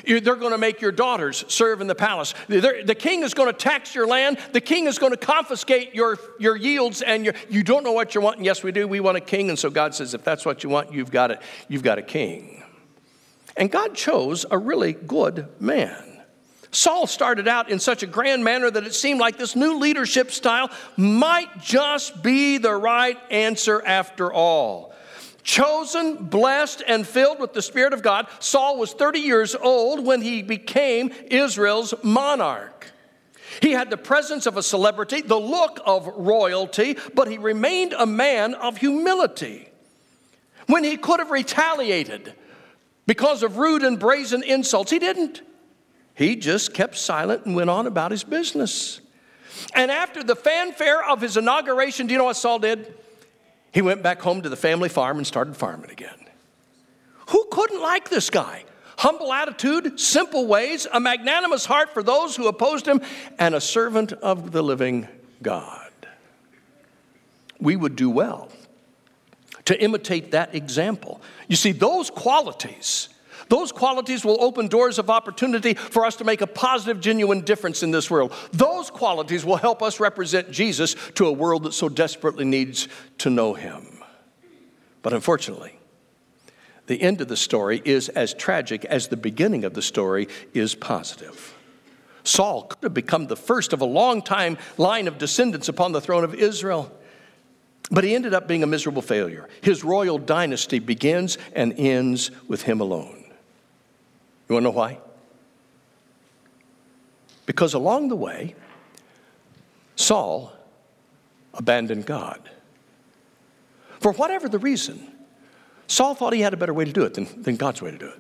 They're 0.06 0.20
going 0.20 0.52
to 0.52 0.58
make 0.58 0.82
your 0.82 0.92
daughters 0.92 1.46
serve 1.48 1.80
in 1.80 1.88
the 1.88 1.96
palace. 1.96 2.34
The 2.50 2.96
king 3.00 3.24
is 3.24 3.34
going 3.34 3.48
to 3.48 3.58
tax 3.58 3.96
your 3.96 4.06
land. 4.06 4.38
The 4.52 4.60
king 4.60 4.88
is 4.88 5.00
going 5.00 5.14
to 5.14 5.18
confiscate 5.18 5.96
your, 5.96 6.18
your 6.38 6.58
yields, 6.58 7.02
and 7.02 7.24
your, 7.24 7.34
you 7.50 7.64
don't 7.64 7.86
know 7.86 7.94
what 7.94 8.14
you 8.14 8.20
want. 8.20 8.44
Yes, 8.44 8.62
we 8.62 8.74
do. 8.74 8.90
We 8.90 9.00
want 9.00 9.16
a 9.16 9.22
king. 9.22 9.48
And 9.48 9.58
so 9.58 9.70
God 9.70 9.96
says, 9.96 10.14
if 10.14 10.22
that's 10.22 10.46
what 10.46 10.66
you 10.66 10.70
want, 10.70 10.92
you've 10.92 11.12
got 11.12 11.32
it. 11.32 11.42
You've 11.70 11.84
got 11.84 11.98
a 11.98 12.02
king. 12.02 12.62
And 13.56 13.72
God 13.72 13.96
chose 13.96 14.46
a 14.52 14.58
really 14.58 14.92
good 14.92 15.48
man. 15.62 16.20
Saul 16.72 17.08
started 17.08 17.48
out 17.48 17.70
in 17.70 17.80
such 17.80 18.04
a 18.04 18.08
grand 18.08 18.44
manner 18.44 18.70
that 18.70 18.84
it 18.84 18.96
seemed 18.96 19.22
like 19.22 19.38
this 19.38 19.56
new 19.56 19.78
leadership 19.78 20.32
style 20.32 20.72
might 20.98 21.62
just 21.62 22.22
be 22.22 22.58
the 22.58 22.76
right 22.76 23.18
answer 23.30 23.82
after 23.86 24.34
all 24.34 24.91
chosen, 25.44 26.16
blessed, 26.16 26.84
and 26.88 27.08
filled 27.08 27.40
with 27.40 27.54
the 27.54 27.62
Spirit 27.62 27.94
of 27.94 28.02
God. 28.02 28.28
Saul 28.40 28.78
was 28.78 28.94
30 28.94 29.20
years 29.20 29.56
old 29.56 30.06
when 30.06 30.22
he 30.22 30.42
became 30.42 31.12
Israel's 31.30 31.94
monarch. 32.04 32.88
He 33.62 33.72
had 33.72 33.90
the 33.90 33.98
presence 33.98 34.46
of 34.46 34.58
a 34.58 34.64
celebrity, 34.64 35.22
the 35.22 35.40
look 35.40 35.80
of 35.86 36.08
royalty, 36.08 36.98
but 37.14 37.28
he 37.28 37.38
remained 37.38 37.94
a 37.94 38.06
man 38.06 38.54
of 38.54 38.78
humility. 38.78 39.68
When 40.68 40.84
he 40.84 40.96
could 40.96 41.20
have 41.20 41.32
retaliated 41.32 42.34
because 43.06 43.44
of 43.44 43.58
rude 43.58 43.84
and 43.84 44.00
brazen 44.00 44.44
insults, 44.44 44.92
he 44.92 45.00
didn't. 45.00 45.42
He 46.14 46.36
just 46.36 46.74
kept 46.74 46.98
silent 46.98 47.46
and 47.46 47.56
went 47.56 47.70
on 47.70 47.88
about 47.88 48.12
his 48.12 48.24
business. 48.24 49.02
And 49.74 49.92
after 49.92 50.24
the 50.24 50.36
fanfare 50.36 51.04
of 51.04 51.20
his 51.20 51.36
inauguration, 51.36 52.08
do 52.08 52.14
you 52.14 52.18
know 52.18 52.26
what 52.26 52.38
Saul 52.38 52.60
did? 52.60 52.94
He 53.72 53.82
went 53.82 54.04
back 54.04 54.22
home 54.22 54.42
to 54.42 54.50
the 54.50 54.56
family 54.56 54.90
farm 54.90 55.18
and 55.18 55.26
started 55.26 55.56
farming 55.56 55.92
again. 55.92 56.18
Who 57.30 57.48
couldn't 57.52 57.82
like 57.82 58.10
this 58.10 58.30
guy? 58.30 58.66
Humble 58.98 59.32
attitude, 59.34 60.00
simple 60.00 60.46
ways, 60.46 60.86
a 60.92 61.00
magnanimous 61.00 61.66
heart 61.66 61.94
for 61.94 62.04
those 62.04 62.36
who 62.36 62.48
opposed 62.48 62.86
him, 62.86 63.02
and 63.40 63.56
a 63.56 63.62
servant 63.62 64.14
of 64.14 64.52
the 64.52 64.62
living 64.62 65.08
God. 65.42 65.90
We 67.60 67.76
would 67.76 67.96
do 67.96 68.10
well 68.10 68.50
to 69.66 69.82
imitate 69.82 70.32
that 70.32 70.54
example. 70.54 71.22
You 71.48 71.56
see, 71.56 71.72
those 71.72 72.10
qualities, 72.10 73.10
those 73.52 73.74
qualities 73.74 74.24
will 74.24 74.42
open 74.42 74.70
doors 74.70 74.98
of 74.98 75.10
opportunity 75.10 75.74
for 75.74 76.06
us 76.06 76.16
to 76.16 76.24
make 76.24 76.40
a 76.40 76.48
positive, 76.48 77.02
genuine 77.02 77.42
difference 77.42 77.84
in 77.84 77.92
this 77.92 78.10
world. 78.10 78.34
Those 78.54 78.90
qualities 78.90 79.44
will 79.44 79.58
help 79.58 79.84
us 79.84 80.00
represent 80.00 80.52
Jesus 80.52 80.96
to 81.16 81.28
a 81.28 81.34
world 81.34 81.64
that 81.64 81.74
so 81.74 81.90
desperately 81.90 82.46
needs 82.46 82.88
to 83.18 83.30
know 83.30 83.54
him. 83.54 83.86
But 85.02 85.12
unfortunately, 85.12 85.78
the 86.88 87.02
end 87.02 87.20
of 87.20 87.28
the 87.28 87.36
story 87.36 87.82
is 87.84 88.08
as 88.08 88.34
tragic 88.34 88.86
as 88.86 89.10
the 89.10 89.18
beginning 89.18 89.66
of 89.66 89.74
the 89.74 89.82
story 89.82 90.30
is 90.54 90.74
positive. 90.74 91.54
Saul 92.24 92.64
could 92.64 92.84
have 92.84 92.94
become 92.94 93.28
the 93.28 93.36
first 93.36 93.74
of 93.74 93.82
a 93.82 93.86
long 93.86 94.22
time 94.22 94.58
line 94.78 95.10
of 95.10 95.18
descendants 95.18 95.68
upon 95.68 95.92
the 95.92 96.00
throne 96.00 96.24
of 96.24 96.34
Israel. 96.34 96.90
But 97.92 98.06
he 98.06 98.16
ended 98.16 98.34
up 98.34 98.48
being 98.48 98.64
a 98.64 98.68
miserable 98.68 99.02
failure. 99.02 99.50
His 99.60 99.84
royal 99.84 100.18
dynasty 100.18 100.80
begins 100.80 101.38
and 101.54 101.74
ends 101.74 102.32
with 102.48 102.62
him 102.62 102.80
alone. 102.80 103.21
You 104.52 104.56
want 104.56 104.66
to 104.66 104.72
know 104.72 104.78
why? 104.78 104.98
Because 107.46 107.74
along 107.74 108.10
the 108.10 108.18
way, 108.18 108.54
Saul 109.96 110.52
abandoned 111.54 112.06
God. 112.06 112.50
For 114.02 114.12
whatever 114.12 114.50
the 114.50 114.60
reason, 114.60 115.10
Saul 115.88 116.16
thought 116.16 116.34
he 116.34 116.42
had 116.42 116.54
a 116.54 116.58
better 116.58 116.74
way 116.74 116.84
to 116.84 116.92
do 116.92 117.04
it 117.04 117.14
than, 117.14 117.42
than 117.42 117.56
God's 117.56 117.82
way 117.82 117.92
to 117.92 117.98
do 117.98 118.10
it. 118.10 118.20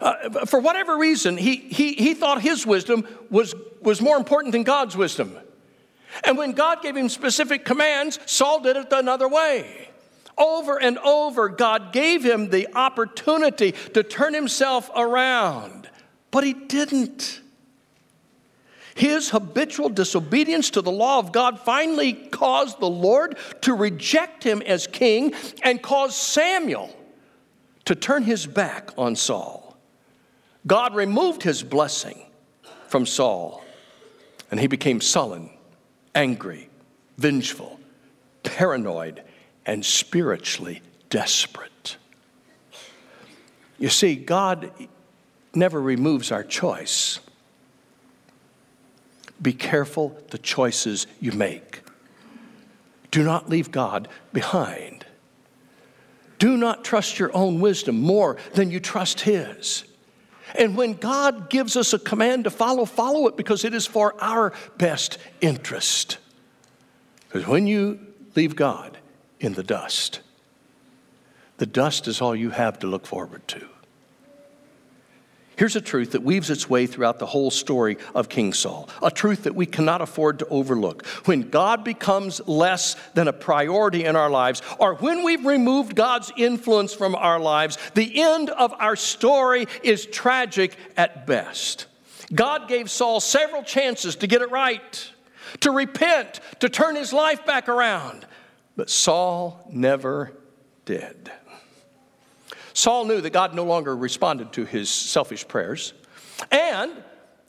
Uh, 0.00 0.46
for 0.46 0.58
whatever 0.58 0.96
reason, 0.96 1.36
he, 1.36 1.56
he, 1.56 1.92
he 1.92 2.14
thought 2.14 2.40
his 2.40 2.66
wisdom 2.66 3.06
was, 3.28 3.54
was 3.82 4.00
more 4.00 4.16
important 4.16 4.52
than 4.52 4.62
God's 4.62 4.96
wisdom. 4.96 5.36
And 6.24 6.38
when 6.38 6.52
God 6.52 6.80
gave 6.80 6.96
him 6.96 7.10
specific 7.10 7.66
commands, 7.66 8.18
Saul 8.24 8.60
did 8.60 8.78
it 8.78 8.90
another 8.90 9.28
way. 9.28 9.90
Over 10.38 10.80
and 10.80 10.98
over, 10.98 11.48
God 11.48 11.92
gave 11.92 12.24
him 12.24 12.50
the 12.50 12.68
opportunity 12.74 13.72
to 13.94 14.02
turn 14.02 14.34
himself 14.34 14.90
around, 14.94 15.88
but 16.30 16.44
he 16.44 16.52
didn't. 16.52 17.40
His 18.94 19.30
habitual 19.30 19.90
disobedience 19.90 20.70
to 20.70 20.80
the 20.82 20.90
law 20.90 21.18
of 21.18 21.32
God 21.32 21.60
finally 21.60 22.14
caused 22.14 22.80
the 22.80 22.88
Lord 22.88 23.36
to 23.62 23.74
reject 23.74 24.42
him 24.42 24.62
as 24.62 24.86
king 24.86 25.34
and 25.62 25.82
caused 25.82 26.14
Samuel 26.14 26.94
to 27.84 27.94
turn 27.94 28.22
his 28.22 28.46
back 28.46 28.90
on 28.98 29.14
Saul. 29.16 29.76
God 30.66 30.94
removed 30.94 31.42
his 31.42 31.62
blessing 31.62 32.26
from 32.88 33.06
Saul, 33.06 33.62
and 34.50 34.58
he 34.58 34.66
became 34.66 35.00
sullen 35.00 35.50
angry, 36.14 36.70
vengeful, 37.18 37.78
paranoid, 38.42 39.22
and 39.66 39.84
spiritually 39.84 40.80
desperate. 41.10 41.96
You 43.78 43.88
see, 43.88 44.14
God 44.14 44.70
never 45.54 45.80
removes 45.80 46.32
our 46.32 46.44
choice. 46.44 47.18
Be 49.42 49.52
careful 49.52 50.18
the 50.30 50.38
choices 50.38 51.06
you 51.20 51.32
make. 51.32 51.82
Do 53.10 53.22
not 53.22 53.50
leave 53.50 53.70
God 53.70 54.08
behind. 54.32 55.04
Do 56.38 56.56
not 56.56 56.84
trust 56.84 57.18
your 57.18 57.34
own 57.34 57.60
wisdom 57.60 58.00
more 58.00 58.36
than 58.54 58.70
you 58.70 58.80
trust 58.80 59.20
His. 59.20 59.84
And 60.54 60.76
when 60.76 60.94
God 60.94 61.50
gives 61.50 61.76
us 61.76 61.92
a 61.92 61.98
command 61.98 62.44
to 62.44 62.50
follow, 62.50 62.84
follow 62.84 63.26
it 63.26 63.36
because 63.36 63.64
it 63.64 63.74
is 63.74 63.86
for 63.86 64.14
our 64.22 64.52
best 64.78 65.18
interest. 65.40 66.18
Because 67.28 67.46
when 67.46 67.66
you 67.66 67.98
leave 68.34 68.54
God 68.54 68.96
in 69.40 69.54
the 69.54 69.62
dust, 69.62 70.20
the 71.58 71.66
dust 71.66 72.08
is 72.08 72.20
all 72.20 72.34
you 72.36 72.50
have 72.50 72.78
to 72.80 72.86
look 72.86 73.06
forward 73.06 73.46
to. 73.48 73.66
Here's 75.56 75.74
a 75.74 75.80
truth 75.80 76.12
that 76.12 76.22
weaves 76.22 76.50
its 76.50 76.68
way 76.68 76.86
throughout 76.86 77.18
the 77.18 77.24
whole 77.24 77.50
story 77.50 77.96
of 78.14 78.28
King 78.28 78.52
Saul, 78.52 78.90
a 79.02 79.10
truth 79.10 79.44
that 79.44 79.54
we 79.54 79.64
cannot 79.64 80.02
afford 80.02 80.38
to 80.40 80.48
overlook. 80.48 81.06
When 81.24 81.48
God 81.48 81.82
becomes 81.82 82.46
less 82.46 82.94
than 83.14 83.26
a 83.26 83.32
priority 83.32 84.04
in 84.04 84.16
our 84.16 84.28
lives, 84.28 84.60
or 84.78 84.96
when 84.96 85.24
we've 85.24 85.46
removed 85.46 85.94
God's 85.94 86.30
influence 86.36 86.92
from 86.92 87.14
our 87.14 87.40
lives, 87.40 87.78
the 87.94 88.20
end 88.20 88.50
of 88.50 88.74
our 88.78 88.96
story 88.96 89.66
is 89.82 90.04
tragic 90.04 90.76
at 90.94 91.26
best. 91.26 91.86
God 92.34 92.68
gave 92.68 92.90
Saul 92.90 93.20
several 93.20 93.62
chances 93.62 94.16
to 94.16 94.26
get 94.26 94.42
it 94.42 94.50
right, 94.50 95.10
to 95.60 95.70
repent, 95.70 96.40
to 96.60 96.68
turn 96.68 96.96
his 96.96 97.14
life 97.14 97.46
back 97.46 97.70
around, 97.70 98.26
but 98.76 98.90
Saul 98.90 99.66
never 99.70 100.32
did. 100.84 101.30
Saul 102.72 103.06
knew 103.06 103.20
that 103.22 103.30
God 103.30 103.54
no 103.54 103.64
longer 103.64 103.96
responded 103.96 104.52
to 104.52 104.64
his 104.66 104.90
selfish 104.90 105.48
prayers. 105.48 105.94
And 106.50 106.92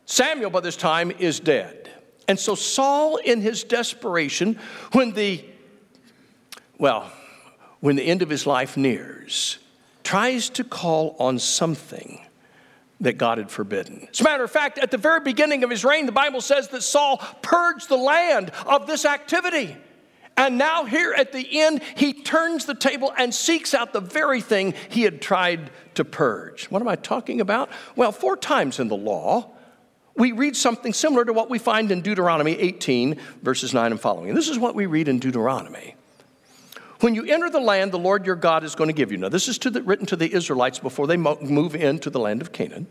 Samuel, 0.05 0.49
by 0.49 0.61
this 0.61 0.77
time, 0.77 1.11
is 1.11 1.41
dead. 1.41 1.91
And 2.29 2.39
so 2.39 2.55
Saul, 2.55 3.17
in 3.17 3.41
his 3.41 3.65
desperation, 3.65 4.57
when 4.93 5.11
the, 5.11 5.43
well, 6.77 7.11
when 7.81 7.97
the 7.97 8.03
end 8.03 8.21
of 8.21 8.29
his 8.29 8.47
life 8.47 8.77
nears, 8.77 9.59
tries 10.03 10.49
to 10.51 10.63
call 10.63 11.17
on 11.19 11.39
something 11.39 12.21
that 13.01 13.17
God 13.17 13.37
had 13.37 13.51
forbidden. 13.51 14.07
As 14.09 14.21
a 14.21 14.23
matter 14.23 14.43
of 14.43 14.51
fact, 14.51 14.79
at 14.79 14.91
the 14.91 14.97
very 14.97 15.19
beginning 15.19 15.63
of 15.63 15.69
his 15.69 15.83
reign, 15.83 16.05
the 16.05 16.11
Bible 16.11 16.41
says 16.41 16.69
that 16.69 16.83
Saul 16.83 17.17
purged 17.41 17.89
the 17.89 17.97
land 17.97 18.51
of 18.65 18.87
this 18.87 19.05
activity. 19.05 19.75
And 20.37 20.59
now, 20.59 20.85
here 20.85 21.13
at 21.17 21.31
the 21.31 21.61
end, 21.61 21.81
he 21.95 22.13
turns 22.13 22.65
the 22.65 22.75
table 22.75 23.11
and 23.17 23.33
seeks 23.33 23.73
out 23.73 23.91
the 23.91 23.99
very 23.99 24.39
thing 24.39 24.75
he 24.89 25.01
had 25.01 25.19
tried 25.19 25.71
to 25.95 26.05
purge. 26.05 26.65
What 26.65 26.79
am 26.79 26.87
I 26.87 26.95
talking 26.95 27.41
about? 27.41 27.71
Well, 27.95 28.11
four 28.11 28.37
times 28.37 28.79
in 28.79 28.87
the 28.87 28.95
law, 28.95 29.49
we 30.15 30.31
read 30.31 30.55
something 30.55 30.93
similar 30.93 31.25
to 31.25 31.33
what 31.33 31.49
we 31.49 31.57
find 31.57 31.91
in 31.91 32.01
Deuteronomy 32.01 32.53
18, 32.53 33.19
verses 33.41 33.73
9 33.73 33.91
and 33.91 33.99
following. 33.99 34.29
And 34.29 34.37
this 34.37 34.47
is 34.47 34.59
what 34.59 34.75
we 34.75 34.85
read 34.85 35.07
in 35.07 35.17
Deuteronomy. 35.17 35.95
When 36.99 37.15
you 37.15 37.25
enter 37.25 37.49
the 37.49 37.59
land 37.59 37.91
the 37.91 37.99
Lord 37.99 38.25
your 38.25 38.35
God 38.35 38.63
is 38.63 38.75
going 38.75 38.89
to 38.89 38.93
give 38.93 39.11
you. 39.11 39.17
Now, 39.17 39.29
this 39.29 39.47
is 39.47 39.57
to 39.59 39.71
the, 39.71 39.81
written 39.81 40.05
to 40.07 40.15
the 40.15 40.31
Israelites 40.31 40.77
before 40.77 41.07
they 41.07 41.17
move 41.17 41.75
into 41.75 42.11
the 42.11 42.19
land 42.19 42.41
of 42.41 42.51
Canaan. 42.51 42.87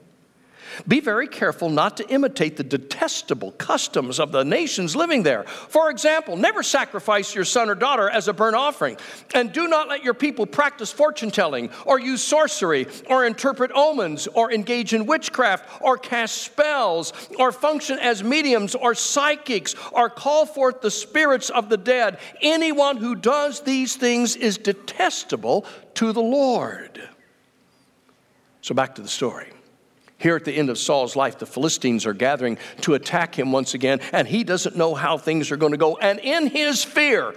Be 0.86 1.00
very 1.00 1.28
careful 1.28 1.70
not 1.70 1.96
to 1.98 2.08
imitate 2.08 2.56
the 2.56 2.64
detestable 2.64 3.52
customs 3.52 4.20
of 4.20 4.32
the 4.32 4.44
nations 4.44 4.94
living 4.96 5.22
there. 5.22 5.44
For 5.44 5.90
example, 5.90 6.36
never 6.36 6.62
sacrifice 6.62 7.34
your 7.34 7.44
son 7.44 7.70
or 7.70 7.74
daughter 7.74 8.08
as 8.10 8.28
a 8.28 8.32
burnt 8.32 8.56
offering, 8.56 8.96
and 9.34 9.52
do 9.52 9.68
not 9.68 9.88
let 9.88 10.04
your 10.04 10.14
people 10.14 10.46
practice 10.46 10.92
fortune 10.92 11.30
telling, 11.30 11.70
or 11.84 11.98
use 11.98 12.22
sorcery, 12.22 12.86
or 13.06 13.24
interpret 13.24 13.70
omens, 13.74 14.26
or 14.26 14.52
engage 14.52 14.94
in 14.94 15.06
witchcraft, 15.06 15.68
or 15.80 15.96
cast 15.96 16.38
spells, 16.38 17.12
or 17.38 17.52
function 17.52 17.98
as 17.98 18.22
mediums 18.22 18.74
or 18.74 18.94
psychics, 18.94 19.74
or 19.92 20.10
call 20.10 20.46
forth 20.46 20.80
the 20.80 20.90
spirits 20.90 21.50
of 21.50 21.68
the 21.68 21.76
dead. 21.76 22.18
Anyone 22.40 22.96
who 22.96 23.14
does 23.14 23.60
these 23.60 23.96
things 23.96 24.36
is 24.36 24.58
detestable 24.58 25.66
to 25.94 26.12
the 26.12 26.22
Lord. 26.22 27.00
So 28.60 28.74
back 28.74 28.96
to 28.96 29.02
the 29.02 29.08
story. 29.08 29.52
Here 30.18 30.36
at 30.36 30.44
the 30.44 30.52
end 30.52 30.70
of 30.70 30.78
Saul's 30.78 31.14
life, 31.14 31.38
the 31.38 31.46
Philistines 31.46 32.06
are 32.06 32.14
gathering 32.14 32.58
to 32.82 32.94
attack 32.94 33.38
him 33.38 33.52
once 33.52 33.74
again, 33.74 34.00
and 34.12 34.26
he 34.26 34.44
doesn't 34.44 34.76
know 34.76 34.94
how 34.94 35.18
things 35.18 35.50
are 35.50 35.56
going 35.56 35.72
to 35.72 35.78
go. 35.78 35.96
And 35.96 36.18
in 36.20 36.46
his 36.46 36.82
fear, 36.82 37.34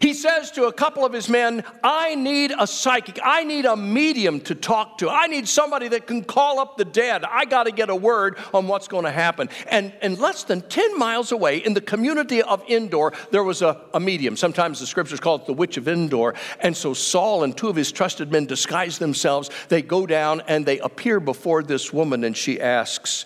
he 0.00 0.14
says 0.14 0.50
to 0.52 0.64
a 0.64 0.72
couple 0.72 1.04
of 1.04 1.12
his 1.12 1.28
men, 1.28 1.64
I 1.82 2.14
need 2.14 2.52
a 2.58 2.66
psychic. 2.66 3.18
I 3.22 3.44
need 3.44 3.64
a 3.64 3.76
medium 3.76 4.40
to 4.42 4.54
talk 4.54 4.98
to. 4.98 5.08
I 5.08 5.26
need 5.26 5.48
somebody 5.48 5.88
that 5.88 6.06
can 6.06 6.24
call 6.24 6.58
up 6.58 6.76
the 6.76 6.84
dead. 6.84 7.24
I 7.24 7.44
got 7.44 7.64
to 7.64 7.72
get 7.72 7.90
a 7.90 7.96
word 7.96 8.38
on 8.52 8.66
what's 8.66 8.88
going 8.88 9.04
to 9.04 9.10
happen. 9.10 9.48
And, 9.68 9.92
and 10.02 10.18
less 10.18 10.44
than 10.44 10.62
10 10.62 10.98
miles 10.98 11.32
away, 11.32 11.58
in 11.58 11.74
the 11.74 11.80
community 11.80 12.42
of 12.42 12.62
Endor, 12.68 13.12
there 13.30 13.44
was 13.44 13.62
a, 13.62 13.80
a 13.92 14.00
medium. 14.00 14.36
Sometimes 14.36 14.80
the 14.80 14.86
scriptures 14.86 15.20
call 15.20 15.36
it 15.36 15.46
the 15.46 15.52
witch 15.52 15.76
of 15.76 15.88
Endor. 15.88 16.34
And 16.60 16.76
so 16.76 16.94
Saul 16.94 17.44
and 17.44 17.56
two 17.56 17.68
of 17.68 17.76
his 17.76 17.92
trusted 17.92 18.32
men 18.32 18.46
disguise 18.46 18.98
themselves. 18.98 19.50
They 19.68 19.82
go 19.82 20.06
down 20.06 20.42
and 20.48 20.66
they 20.66 20.78
appear 20.78 21.20
before 21.20 21.62
this 21.62 21.92
woman, 21.92 22.24
and 22.24 22.36
she 22.36 22.60
asks, 22.60 23.24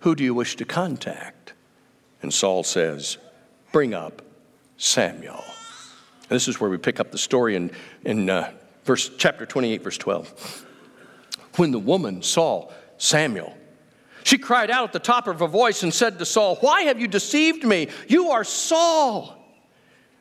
Who 0.00 0.14
do 0.14 0.24
you 0.24 0.34
wish 0.34 0.56
to 0.56 0.64
contact? 0.64 1.52
And 2.22 2.32
Saul 2.32 2.62
says, 2.62 3.18
Bring 3.72 3.94
up 3.94 4.22
Samuel. 4.76 5.44
This 6.28 6.48
is 6.48 6.60
where 6.60 6.70
we 6.70 6.78
pick 6.78 6.98
up 7.00 7.10
the 7.12 7.18
story 7.18 7.56
in, 7.56 7.70
in 8.04 8.28
uh, 8.28 8.52
verse, 8.84 9.10
chapter 9.16 9.46
28, 9.46 9.82
verse 9.82 9.98
12. 9.98 10.66
When 11.56 11.70
the 11.70 11.78
woman 11.78 12.22
saw 12.22 12.70
Samuel, 12.98 13.56
she 14.24 14.38
cried 14.38 14.70
out 14.70 14.88
at 14.88 14.92
the 14.92 14.98
top 14.98 15.28
of 15.28 15.38
her 15.38 15.46
voice 15.46 15.82
and 15.82 15.94
said 15.94 16.18
to 16.18 16.24
Saul, 16.24 16.56
Why 16.56 16.82
have 16.82 17.00
you 17.00 17.06
deceived 17.06 17.64
me? 17.64 17.88
You 18.08 18.30
are 18.30 18.42
Saul. 18.42 19.36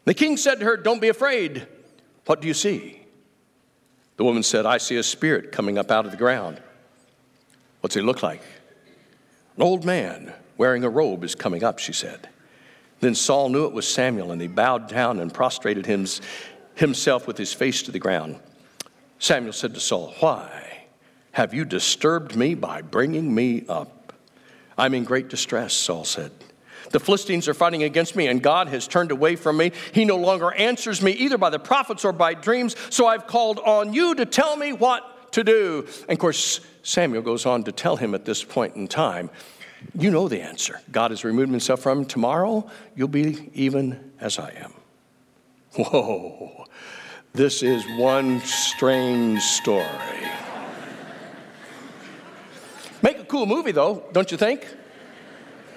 The 0.03 0.13
king 0.13 0.37
said 0.37 0.59
to 0.59 0.65
her, 0.65 0.77
Don't 0.77 1.01
be 1.01 1.09
afraid. 1.09 1.67
What 2.25 2.41
do 2.41 2.47
you 2.47 2.53
see? 2.53 3.01
The 4.17 4.23
woman 4.23 4.43
said, 4.43 4.65
I 4.65 4.77
see 4.77 4.97
a 4.97 5.03
spirit 5.03 5.51
coming 5.51 5.77
up 5.77 5.91
out 5.91 6.05
of 6.05 6.11
the 6.11 6.17
ground. 6.17 6.61
What's 7.81 7.95
he 7.95 8.01
look 8.01 8.23
like? 8.23 8.41
An 9.57 9.63
old 9.63 9.83
man 9.83 10.33
wearing 10.57 10.83
a 10.83 10.89
robe 10.89 11.23
is 11.23 11.35
coming 11.35 11.63
up, 11.63 11.79
she 11.79 11.93
said. 11.93 12.29
Then 12.99 13.15
Saul 13.15 13.49
knew 13.49 13.65
it 13.65 13.73
was 13.73 13.87
Samuel, 13.87 14.31
and 14.31 14.41
he 14.41 14.47
bowed 14.47 14.87
down 14.87 15.19
and 15.19 15.33
prostrated 15.33 15.85
himself 16.75 17.27
with 17.27 17.37
his 17.37 17.53
face 17.53 17.83
to 17.83 17.91
the 17.91 17.99
ground. 17.99 18.39
Samuel 19.19 19.53
said 19.53 19.73
to 19.73 19.79
Saul, 19.79 20.13
Why 20.19 20.85
have 21.31 21.53
you 21.53 21.65
disturbed 21.65 22.35
me 22.35 22.55
by 22.55 22.81
bringing 22.81 23.33
me 23.33 23.65
up? 23.67 24.13
I'm 24.77 24.93
in 24.93 25.03
great 25.03 25.29
distress, 25.29 25.73
Saul 25.73 26.05
said. 26.05 26.31
The 26.91 26.99
Philistines 26.99 27.47
are 27.47 27.53
fighting 27.53 27.83
against 27.83 28.15
me, 28.15 28.27
and 28.27 28.41
God 28.41 28.67
has 28.67 28.87
turned 28.87 29.11
away 29.11 29.35
from 29.35 29.57
me. 29.57 29.71
He 29.91 30.05
no 30.05 30.17
longer 30.17 30.53
answers 30.53 31.01
me 31.01 31.11
either 31.11 31.37
by 31.37 31.49
the 31.49 31.59
prophets 31.59 32.05
or 32.05 32.11
by 32.11 32.33
dreams, 32.33 32.75
so 32.89 33.07
I've 33.07 33.25
called 33.27 33.59
on 33.59 33.93
you 33.93 34.15
to 34.15 34.25
tell 34.25 34.55
me 34.55 34.71
what 34.71 35.31
to 35.33 35.43
do. 35.43 35.87
And 36.03 36.11
of 36.11 36.19
course, 36.19 36.61
Samuel 36.83 37.23
goes 37.23 37.45
on 37.45 37.63
to 37.63 37.71
tell 37.71 37.95
him 37.95 38.13
at 38.13 38.25
this 38.25 38.43
point 38.43 38.75
in 38.75 38.87
time, 38.87 39.29
You 39.93 40.11
know 40.11 40.27
the 40.27 40.41
answer. 40.41 40.81
God 40.91 41.11
has 41.11 41.23
removed 41.23 41.51
himself 41.51 41.81
from. 41.81 42.05
Tomorrow, 42.05 42.69
you'll 42.95 43.07
be 43.07 43.49
even 43.53 44.11
as 44.19 44.39
I 44.39 44.51
am. 44.51 44.73
Whoa, 45.75 46.65
this 47.33 47.61
is 47.61 47.83
one 47.97 48.39
strange 48.41 49.41
story. 49.41 49.85
Make 53.01 53.19
a 53.19 53.25
cool 53.25 53.45
movie, 53.45 53.71
though, 53.71 54.03
don't 54.13 54.31
you 54.31 54.37
think? 54.37 54.67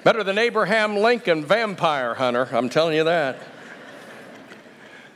Better 0.05 0.23
than 0.23 0.39
Abraham 0.39 0.97
Lincoln, 0.97 1.45
Vampire 1.45 2.15
Hunter, 2.15 2.49
I'm 2.53 2.69
telling 2.69 2.97
you 2.97 3.05
that. 3.05 3.37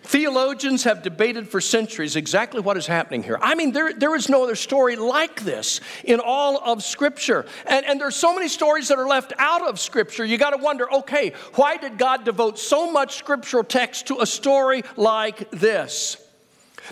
Theologians 0.02 0.84
have 0.84 1.02
debated 1.02 1.48
for 1.48 1.60
centuries 1.60 2.16
exactly 2.16 2.60
what 2.60 2.76
is 2.76 2.86
happening 2.86 3.22
here. 3.22 3.38
I 3.40 3.54
mean, 3.54 3.72
there, 3.72 3.92
there 3.92 4.14
is 4.16 4.28
no 4.28 4.42
other 4.42 4.56
story 4.56 4.96
like 4.96 5.42
this 5.42 5.80
in 6.04 6.18
all 6.18 6.58
of 6.58 6.82
Scripture. 6.82 7.46
And, 7.66 7.86
and 7.86 8.00
there's 8.00 8.16
so 8.16 8.34
many 8.34 8.48
stories 8.48 8.88
that 8.88 8.98
are 8.98 9.06
left 9.06 9.32
out 9.38 9.62
of 9.62 9.78
Scripture. 9.78 10.24
You 10.24 10.38
got 10.38 10.50
to 10.50 10.56
wonder 10.56 10.92
okay, 10.92 11.32
why 11.54 11.76
did 11.76 11.98
God 11.98 12.24
devote 12.24 12.58
so 12.58 12.90
much 12.90 13.16
scriptural 13.16 13.64
text 13.64 14.08
to 14.08 14.20
a 14.20 14.26
story 14.26 14.82
like 14.96 15.50
this? 15.52 16.16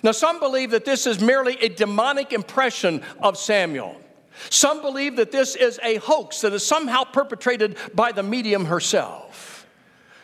Now, 0.02 0.12
some 0.12 0.38
believe 0.38 0.70
that 0.70 0.84
this 0.84 1.06
is 1.06 1.20
merely 1.20 1.56
a 1.60 1.68
demonic 1.68 2.32
impression 2.32 3.02
of 3.20 3.36
Samuel. 3.36 4.00
Some 4.48 4.80
believe 4.80 5.16
that 5.16 5.32
this 5.32 5.56
is 5.56 5.80
a 5.82 5.96
hoax 5.96 6.40
that 6.42 6.52
is 6.52 6.64
somehow 6.64 7.04
perpetrated 7.04 7.76
by 7.94 8.12
the 8.12 8.22
medium 8.22 8.66
herself. 8.66 9.49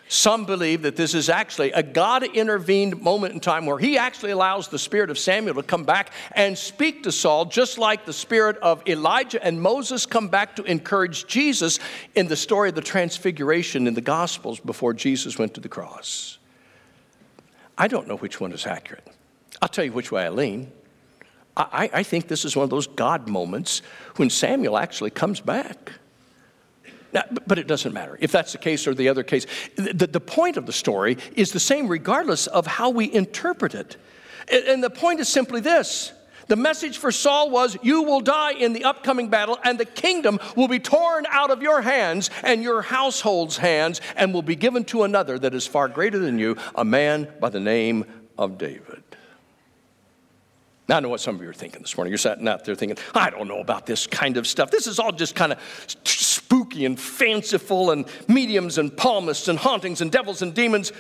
Some 0.08 0.44
believe 0.46 0.82
that 0.82 0.94
this 0.94 1.14
is 1.14 1.28
actually 1.28 1.72
a 1.72 1.82
God 1.82 2.22
intervened 2.22 3.02
moment 3.02 3.34
in 3.34 3.40
time 3.40 3.66
where 3.66 3.78
he 3.78 3.98
actually 3.98 4.30
allows 4.30 4.68
the 4.68 4.78
spirit 4.78 5.10
of 5.10 5.18
Samuel 5.18 5.56
to 5.56 5.64
come 5.64 5.82
back 5.82 6.12
and 6.32 6.56
speak 6.56 7.02
to 7.02 7.12
Saul, 7.12 7.46
just 7.46 7.76
like 7.76 8.04
the 8.04 8.12
spirit 8.12 8.56
of 8.58 8.86
Elijah 8.88 9.42
and 9.44 9.60
Moses 9.60 10.06
come 10.06 10.28
back 10.28 10.56
to 10.56 10.62
encourage 10.62 11.26
Jesus 11.26 11.80
in 12.14 12.28
the 12.28 12.36
story 12.36 12.68
of 12.68 12.76
the 12.76 12.82
transfiguration 12.82 13.88
in 13.88 13.94
the 13.94 14.00
Gospels 14.00 14.60
before 14.60 14.94
Jesus 14.94 15.38
went 15.38 15.54
to 15.54 15.60
the 15.60 15.68
cross. 15.68 16.38
I 17.76 17.88
don't 17.88 18.06
know 18.06 18.16
which 18.16 18.40
one 18.40 18.52
is 18.52 18.64
accurate. 18.64 19.06
I'll 19.60 19.68
tell 19.68 19.84
you 19.84 19.92
which 19.92 20.12
way 20.12 20.24
I 20.24 20.28
lean. 20.28 20.70
I, 21.56 21.90
I 21.92 22.02
think 22.04 22.28
this 22.28 22.44
is 22.44 22.54
one 22.54 22.64
of 22.64 22.70
those 22.70 22.86
God 22.86 23.28
moments 23.28 23.80
when 24.16 24.30
Samuel 24.30 24.78
actually 24.78 25.10
comes 25.10 25.40
back. 25.40 25.92
Now, 27.12 27.22
but 27.46 27.58
it 27.58 27.66
doesn't 27.66 27.92
matter 27.92 28.16
if 28.20 28.32
that's 28.32 28.52
the 28.52 28.58
case 28.58 28.86
or 28.86 28.94
the 28.94 29.08
other 29.08 29.22
case. 29.22 29.46
The, 29.76 30.06
the 30.06 30.20
point 30.20 30.56
of 30.56 30.66
the 30.66 30.72
story 30.72 31.18
is 31.34 31.52
the 31.52 31.60
same 31.60 31.88
regardless 31.88 32.46
of 32.46 32.66
how 32.66 32.90
we 32.90 33.12
interpret 33.12 33.74
it. 33.74 33.96
And 34.50 34.82
the 34.82 34.90
point 34.90 35.20
is 35.20 35.28
simply 35.28 35.60
this 35.60 36.12
the 36.48 36.56
message 36.56 36.98
for 36.98 37.10
Saul 37.10 37.50
was, 37.50 37.76
You 37.82 38.02
will 38.02 38.20
die 38.20 38.52
in 38.52 38.72
the 38.72 38.84
upcoming 38.84 39.28
battle, 39.28 39.58
and 39.64 39.78
the 39.78 39.84
kingdom 39.84 40.38
will 40.54 40.68
be 40.68 40.78
torn 40.78 41.26
out 41.28 41.50
of 41.50 41.62
your 41.62 41.82
hands 41.82 42.30
and 42.42 42.62
your 42.62 42.82
household's 42.82 43.56
hands, 43.56 44.00
and 44.16 44.32
will 44.32 44.42
be 44.42 44.56
given 44.56 44.84
to 44.86 45.02
another 45.02 45.38
that 45.38 45.54
is 45.54 45.66
far 45.66 45.88
greater 45.88 46.18
than 46.18 46.38
you, 46.38 46.56
a 46.74 46.84
man 46.84 47.28
by 47.40 47.48
the 47.48 47.60
name 47.60 48.04
of 48.38 48.58
David. 48.58 49.02
Now, 50.88 50.98
I 50.98 51.00
know 51.00 51.08
what 51.08 51.20
some 51.20 51.34
of 51.34 51.42
you 51.42 51.48
are 51.48 51.54
thinking 51.54 51.82
this 51.82 51.96
morning. 51.96 52.12
You're 52.12 52.18
sitting 52.18 52.46
out 52.46 52.64
there 52.64 52.76
thinking, 52.76 52.96
I 53.12 53.30
don't 53.30 53.48
know 53.48 53.58
about 53.58 53.86
this 53.86 54.06
kind 54.06 54.36
of 54.36 54.46
stuff. 54.46 54.70
This 54.70 54.86
is 54.86 55.00
all 55.00 55.10
just 55.10 55.34
kind 55.34 55.52
of 55.52 55.58
spooky 56.46 56.84
and 56.84 56.98
fanciful 56.98 57.90
and 57.90 58.06
mediums 58.28 58.78
and 58.78 58.92
palmists 58.92 59.48
and 59.48 59.58
hauntings 59.58 60.00
and 60.00 60.12
devils 60.12 60.42
and 60.42 60.54
demons. 60.54 60.92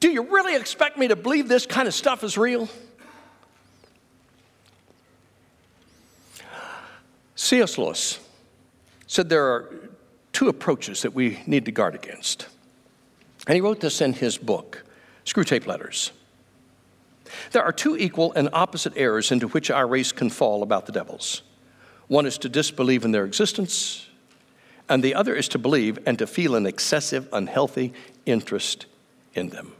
Do 0.00 0.10
you 0.10 0.22
really 0.22 0.56
expect 0.56 0.96
me 0.96 1.08
to 1.08 1.16
believe 1.16 1.48
this 1.48 1.66
kind 1.66 1.86
of 1.86 1.92
stuff 1.92 2.24
is 2.24 2.38
real? 2.38 2.66
C.S. 7.34 7.76
Lewis 7.76 8.18
said 9.06 9.28
there 9.28 9.44
are 9.44 9.90
two 10.32 10.48
approaches 10.48 11.02
that 11.02 11.12
we 11.12 11.40
need 11.46 11.66
to 11.66 11.72
guard 11.72 11.94
against. 11.94 12.46
And 13.46 13.54
he 13.54 13.60
wrote 13.60 13.80
this 13.80 14.00
in 14.00 14.14
his 14.14 14.38
book, 14.38 14.82
Screwtape 15.26 15.66
Letters. 15.66 16.10
There 17.52 17.62
are 17.62 17.72
two 17.72 17.98
equal 17.98 18.32
and 18.32 18.48
opposite 18.54 18.94
errors 18.96 19.30
into 19.30 19.48
which 19.48 19.70
our 19.70 19.86
race 19.86 20.12
can 20.12 20.30
fall 20.30 20.62
about 20.62 20.86
the 20.86 20.92
devils. 20.92 21.42
One 22.08 22.24
is 22.24 22.38
to 22.38 22.48
disbelieve 22.48 23.04
in 23.04 23.12
their 23.12 23.26
existence, 23.26 24.05
and 24.88 25.02
the 25.02 25.14
other 25.14 25.34
is 25.34 25.48
to 25.48 25.58
believe 25.58 25.98
and 26.06 26.18
to 26.18 26.26
feel 26.26 26.54
an 26.54 26.66
excessive, 26.66 27.28
unhealthy 27.32 27.92
interest 28.24 28.86
in 29.34 29.48
them. 29.48 29.72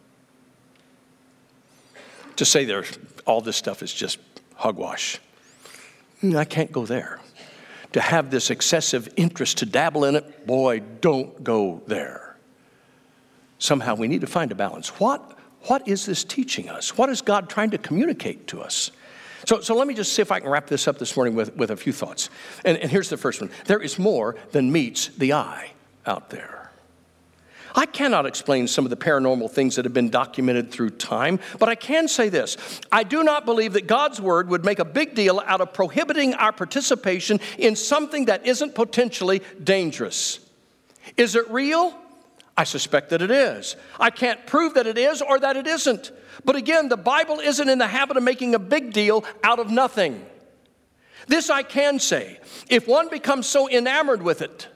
To 2.36 2.44
say 2.44 2.64
there, 2.64 2.84
all 3.24 3.40
this 3.40 3.56
stuff 3.56 3.82
is 3.82 3.92
just 3.92 4.18
hogwash. 4.54 5.20
Hmm, 6.20 6.36
I 6.36 6.44
can't 6.44 6.72
go 6.72 6.84
there. 6.84 7.20
To 7.92 8.00
have 8.00 8.30
this 8.30 8.50
excessive 8.50 9.08
interest 9.16 9.58
to 9.58 9.66
dabble 9.66 10.04
in 10.04 10.16
it, 10.16 10.46
boy, 10.46 10.80
don't 11.00 11.42
go 11.42 11.82
there. 11.86 12.36
Somehow 13.58 13.94
we 13.94 14.08
need 14.08 14.20
to 14.20 14.26
find 14.26 14.52
a 14.52 14.54
balance. 14.54 14.88
What 15.00 15.32
what 15.62 15.88
is 15.88 16.06
this 16.06 16.22
teaching 16.22 16.68
us? 16.68 16.96
What 16.96 17.08
is 17.08 17.22
God 17.22 17.48
trying 17.48 17.70
to 17.70 17.78
communicate 17.78 18.46
to 18.48 18.60
us? 18.62 18.92
So, 19.46 19.60
so 19.60 19.76
let 19.76 19.86
me 19.86 19.94
just 19.94 20.12
see 20.12 20.22
if 20.22 20.32
I 20.32 20.40
can 20.40 20.50
wrap 20.50 20.66
this 20.66 20.88
up 20.88 20.98
this 20.98 21.16
morning 21.16 21.36
with, 21.36 21.56
with 21.56 21.70
a 21.70 21.76
few 21.76 21.92
thoughts. 21.92 22.30
And, 22.64 22.76
and 22.78 22.90
here's 22.90 23.08
the 23.08 23.16
first 23.16 23.40
one 23.40 23.50
there 23.64 23.80
is 23.80 23.98
more 23.98 24.36
than 24.52 24.70
meets 24.70 25.08
the 25.08 25.32
eye 25.32 25.70
out 26.04 26.30
there. 26.30 26.56
I 27.76 27.84
cannot 27.84 28.24
explain 28.24 28.68
some 28.68 28.86
of 28.86 28.90
the 28.90 28.96
paranormal 28.96 29.50
things 29.50 29.76
that 29.76 29.84
have 29.84 29.92
been 29.92 30.08
documented 30.08 30.70
through 30.70 30.90
time, 30.90 31.38
but 31.58 31.68
I 31.68 31.74
can 31.74 32.08
say 32.08 32.30
this. 32.30 32.56
I 32.90 33.02
do 33.02 33.22
not 33.22 33.44
believe 33.44 33.74
that 33.74 33.86
God's 33.86 34.18
word 34.18 34.48
would 34.48 34.64
make 34.64 34.78
a 34.78 34.84
big 34.84 35.14
deal 35.14 35.42
out 35.44 35.60
of 35.60 35.74
prohibiting 35.74 36.32
our 36.34 36.52
participation 36.52 37.38
in 37.58 37.76
something 37.76 38.24
that 38.24 38.46
isn't 38.46 38.74
potentially 38.74 39.42
dangerous. 39.62 40.40
Is 41.18 41.36
it 41.36 41.48
real? 41.50 41.94
I 42.56 42.64
suspect 42.64 43.10
that 43.10 43.20
it 43.20 43.30
is. 43.30 43.76
I 44.00 44.08
can't 44.08 44.46
prove 44.46 44.74
that 44.74 44.86
it 44.86 44.96
is 44.96 45.20
or 45.20 45.38
that 45.38 45.58
it 45.58 45.66
isn't. 45.66 46.10
But 46.44 46.56
again, 46.56 46.88
the 46.88 46.96
Bible 46.96 47.40
isn't 47.40 47.68
in 47.68 47.78
the 47.78 47.86
habit 47.86 48.16
of 48.16 48.22
making 48.22 48.54
a 48.54 48.58
big 48.58 48.92
deal 48.92 49.24
out 49.42 49.58
of 49.58 49.70
nothing. 49.70 50.24
This 51.28 51.50
I 51.50 51.62
can 51.62 51.98
say 51.98 52.38
if 52.68 52.86
one 52.86 53.08
becomes 53.08 53.46
so 53.46 53.68
enamored 53.68 54.22
with 54.22 54.42
it 54.42 54.68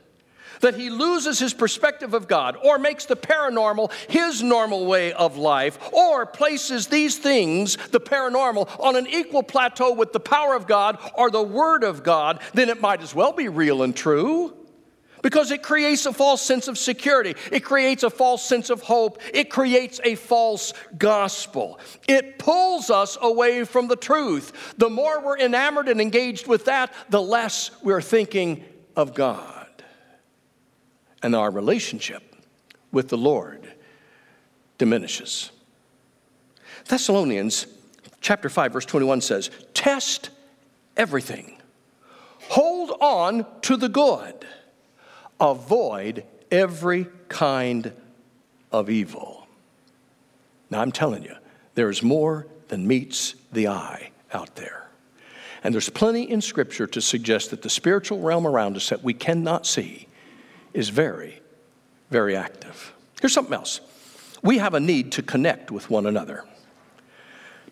that 0.60 0.74
he 0.74 0.90
loses 0.90 1.38
his 1.38 1.54
perspective 1.54 2.12
of 2.14 2.28
God 2.28 2.56
or 2.62 2.78
makes 2.78 3.06
the 3.06 3.16
paranormal 3.16 3.92
his 4.08 4.42
normal 4.42 4.86
way 4.86 5.12
of 5.12 5.36
life 5.36 5.78
or 5.92 6.26
places 6.26 6.86
these 6.86 7.18
things, 7.18 7.76
the 7.88 8.00
paranormal, 8.00 8.78
on 8.80 8.96
an 8.96 9.06
equal 9.06 9.42
plateau 9.42 9.92
with 9.92 10.12
the 10.12 10.20
power 10.20 10.54
of 10.54 10.66
God 10.66 10.98
or 11.14 11.30
the 11.30 11.42
Word 11.42 11.82
of 11.82 12.02
God, 12.02 12.40
then 12.52 12.68
it 12.68 12.80
might 12.80 13.00
as 13.00 13.14
well 13.14 13.32
be 13.32 13.48
real 13.48 13.82
and 13.82 13.96
true 13.96 14.54
because 15.22 15.50
it 15.50 15.62
creates 15.62 16.06
a 16.06 16.12
false 16.12 16.42
sense 16.42 16.68
of 16.68 16.78
security. 16.78 17.34
It 17.52 17.60
creates 17.60 18.02
a 18.02 18.10
false 18.10 18.44
sense 18.44 18.70
of 18.70 18.82
hope. 18.82 19.20
It 19.34 19.50
creates 19.50 20.00
a 20.04 20.14
false 20.14 20.72
gospel. 20.96 21.78
It 22.08 22.38
pulls 22.38 22.90
us 22.90 23.18
away 23.20 23.64
from 23.64 23.88
the 23.88 23.96
truth. 23.96 24.74
The 24.78 24.90
more 24.90 25.20
we're 25.20 25.38
enamored 25.38 25.88
and 25.88 26.00
engaged 26.00 26.46
with 26.46 26.66
that, 26.66 26.92
the 27.08 27.22
less 27.22 27.70
we're 27.82 28.02
thinking 28.02 28.64
of 28.96 29.14
God. 29.14 29.66
And 31.22 31.34
our 31.34 31.50
relationship 31.50 32.22
with 32.92 33.08
the 33.08 33.18
Lord 33.18 33.72
diminishes. 34.78 35.50
Thessalonians 36.88 37.66
chapter 38.20 38.48
5 38.48 38.72
verse 38.72 38.86
21 38.86 39.20
says, 39.20 39.50
"Test 39.74 40.30
everything. 40.96 41.60
Hold 42.48 42.96
on 43.00 43.46
to 43.62 43.76
the 43.76 43.88
good." 43.88 44.46
Avoid 45.40 46.24
every 46.50 47.06
kind 47.28 47.92
of 48.72 48.90
evil. 48.90 49.46
Now, 50.70 50.80
I'm 50.80 50.92
telling 50.92 51.22
you, 51.24 51.34
there's 51.74 52.02
more 52.02 52.46
than 52.68 52.86
meets 52.86 53.34
the 53.52 53.68
eye 53.68 54.10
out 54.32 54.54
there. 54.56 54.88
And 55.62 55.74
there's 55.74 55.90
plenty 55.90 56.30
in 56.30 56.40
Scripture 56.40 56.86
to 56.86 57.00
suggest 57.00 57.50
that 57.50 57.62
the 57.62 57.70
spiritual 57.70 58.20
realm 58.20 58.46
around 58.46 58.76
us 58.76 58.88
that 58.88 59.02
we 59.02 59.12
cannot 59.12 59.66
see 59.66 60.06
is 60.72 60.88
very, 60.88 61.40
very 62.10 62.36
active. 62.36 62.92
Here's 63.20 63.32
something 63.32 63.54
else 63.54 63.80
we 64.42 64.58
have 64.58 64.72
a 64.72 64.80
need 64.80 65.12
to 65.12 65.22
connect 65.22 65.70
with 65.70 65.90
one 65.90 66.06
another. 66.06 66.44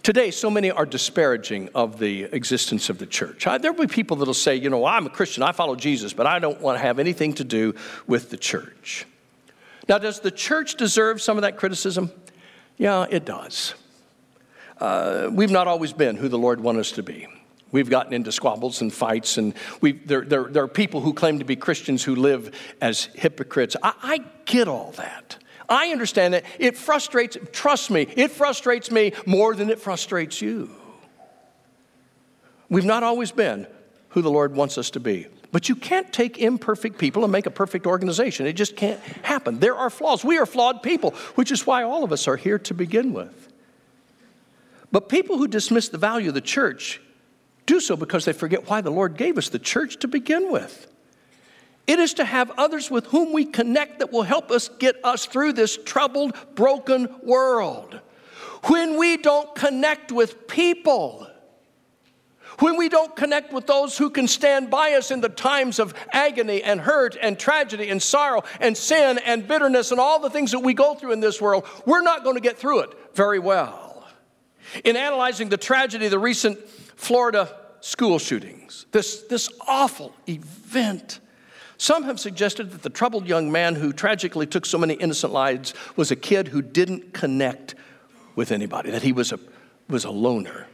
Today, 0.08 0.30
so 0.30 0.48
many 0.48 0.70
are 0.70 0.86
disparaging 0.86 1.68
of 1.74 1.98
the 1.98 2.22
existence 2.22 2.88
of 2.88 2.96
the 2.96 3.04
church. 3.04 3.44
There'll 3.44 3.76
be 3.76 3.86
people 3.86 4.16
that'll 4.16 4.32
say, 4.32 4.56
you 4.56 4.70
know, 4.70 4.86
I'm 4.86 5.04
a 5.04 5.10
Christian, 5.10 5.42
I 5.42 5.52
follow 5.52 5.76
Jesus, 5.76 6.14
but 6.14 6.26
I 6.26 6.38
don't 6.38 6.62
want 6.62 6.78
to 6.78 6.80
have 6.80 6.98
anything 6.98 7.34
to 7.34 7.44
do 7.44 7.74
with 8.06 8.30
the 8.30 8.38
church. 8.38 9.04
Now, 9.86 9.98
does 9.98 10.20
the 10.20 10.30
church 10.30 10.76
deserve 10.76 11.20
some 11.20 11.36
of 11.36 11.42
that 11.42 11.58
criticism? 11.58 12.10
Yeah, 12.78 13.04
it 13.10 13.26
does. 13.26 13.74
Uh, 14.78 15.28
we've 15.30 15.50
not 15.50 15.68
always 15.68 15.92
been 15.92 16.16
who 16.16 16.30
the 16.30 16.38
Lord 16.38 16.62
wanted 16.62 16.80
us 16.80 16.92
to 16.92 17.02
be. 17.02 17.28
We've 17.70 17.90
gotten 17.90 18.14
into 18.14 18.32
squabbles 18.32 18.80
and 18.80 18.90
fights, 18.90 19.36
and 19.36 19.52
there, 19.82 20.22
there, 20.22 20.44
there, 20.44 20.62
are 20.62 20.68
people 20.68 21.02
who 21.02 21.12
claim 21.12 21.38
to 21.40 21.44
be 21.44 21.54
Christians 21.54 22.02
who 22.02 22.14
live 22.14 22.58
as 22.80 23.10
hypocrites. 23.14 23.76
I, 23.82 23.92
I 24.02 24.24
get 24.46 24.68
all 24.68 24.92
that. 24.92 25.36
I 25.68 25.88
understand 25.88 26.34
that. 26.34 26.44
It 26.58 26.76
frustrates, 26.76 27.36
trust 27.52 27.90
me, 27.90 28.06
it 28.16 28.30
frustrates 28.30 28.90
me 28.90 29.12
more 29.26 29.54
than 29.54 29.70
it 29.70 29.80
frustrates 29.80 30.40
you. 30.40 30.70
We've 32.70 32.84
not 32.84 33.02
always 33.02 33.32
been 33.32 33.66
who 34.10 34.22
the 34.22 34.30
Lord 34.30 34.54
wants 34.54 34.78
us 34.78 34.90
to 34.90 35.00
be. 35.00 35.26
But 35.50 35.68
you 35.68 35.76
can't 35.76 36.12
take 36.12 36.38
imperfect 36.38 36.98
people 36.98 37.24
and 37.24 37.32
make 37.32 37.46
a 37.46 37.50
perfect 37.50 37.86
organization. 37.86 38.46
It 38.46 38.52
just 38.52 38.76
can't 38.76 39.00
happen. 39.22 39.60
There 39.60 39.74
are 39.74 39.88
flaws. 39.88 40.22
We 40.22 40.38
are 40.38 40.44
flawed 40.44 40.82
people, 40.82 41.12
which 41.36 41.50
is 41.50 41.66
why 41.66 41.82
all 41.82 42.04
of 42.04 42.12
us 42.12 42.28
are 42.28 42.36
here 42.36 42.58
to 42.60 42.74
begin 42.74 43.14
with. 43.14 43.50
But 44.92 45.08
people 45.08 45.38
who 45.38 45.48
dismiss 45.48 45.88
the 45.88 45.98
value 45.98 46.28
of 46.28 46.34
the 46.34 46.40
church 46.40 47.00
do 47.66 47.80
so 47.80 47.96
because 47.96 48.24
they 48.24 48.32
forget 48.32 48.68
why 48.68 48.80
the 48.80 48.90
Lord 48.90 49.16
gave 49.16 49.38
us 49.38 49.48
the 49.48 49.58
church 49.58 49.98
to 49.98 50.08
begin 50.08 50.50
with. 50.50 50.86
It 51.88 51.98
is 51.98 52.14
to 52.14 52.24
have 52.24 52.52
others 52.58 52.90
with 52.90 53.06
whom 53.06 53.32
we 53.32 53.46
connect 53.46 54.00
that 54.00 54.12
will 54.12 54.22
help 54.22 54.50
us 54.50 54.68
get 54.68 54.96
us 55.02 55.24
through 55.24 55.54
this 55.54 55.78
troubled, 55.84 56.36
broken 56.54 57.08
world. 57.22 57.98
When 58.64 58.98
we 58.98 59.16
don't 59.16 59.54
connect 59.54 60.12
with 60.12 60.46
people, 60.46 61.26
when 62.58 62.76
we 62.76 62.90
don't 62.90 63.16
connect 63.16 63.54
with 63.54 63.66
those 63.66 63.96
who 63.96 64.10
can 64.10 64.28
stand 64.28 64.68
by 64.68 64.92
us 64.92 65.10
in 65.10 65.22
the 65.22 65.30
times 65.30 65.78
of 65.78 65.94
agony 66.12 66.62
and 66.62 66.78
hurt 66.78 67.16
and 67.22 67.38
tragedy 67.38 67.88
and 67.88 68.02
sorrow 68.02 68.42
and 68.60 68.76
sin 68.76 69.18
and 69.24 69.48
bitterness 69.48 69.90
and 69.90 69.98
all 69.98 70.18
the 70.18 70.28
things 70.28 70.50
that 70.50 70.58
we 70.58 70.74
go 70.74 70.94
through 70.94 71.12
in 71.12 71.20
this 71.20 71.40
world, 71.40 71.66
we're 71.86 72.02
not 72.02 72.22
going 72.22 72.36
to 72.36 72.42
get 72.42 72.58
through 72.58 72.80
it 72.80 72.92
very 73.14 73.38
well. 73.38 74.06
In 74.84 74.94
analyzing 74.94 75.48
the 75.48 75.56
tragedy 75.56 76.04
of 76.04 76.10
the 76.10 76.18
recent 76.18 76.68
Florida 76.96 77.56
school 77.80 78.18
shootings, 78.18 78.84
this, 78.92 79.22
this 79.22 79.48
awful 79.66 80.14
event, 80.28 81.20
some 81.78 82.02
have 82.02 82.18
suggested 82.18 82.72
that 82.72 82.82
the 82.82 82.90
troubled 82.90 83.26
young 83.26 83.50
man 83.50 83.76
who 83.76 83.92
tragically 83.92 84.46
took 84.46 84.66
so 84.66 84.78
many 84.78 84.94
innocent 84.94 85.32
lives 85.32 85.74
was 85.96 86.10
a 86.10 86.16
kid 86.16 86.48
who 86.48 86.60
didn't 86.60 87.14
connect 87.14 87.76
with 88.34 88.50
anybody, 88.50 88.90
that 88.90 89.02
he 89.02 89.12
was 89.12 89.32
a, 89.32 89.38
was 89.88 90.04
a 90.04 90.10
loner. 90.10 90.66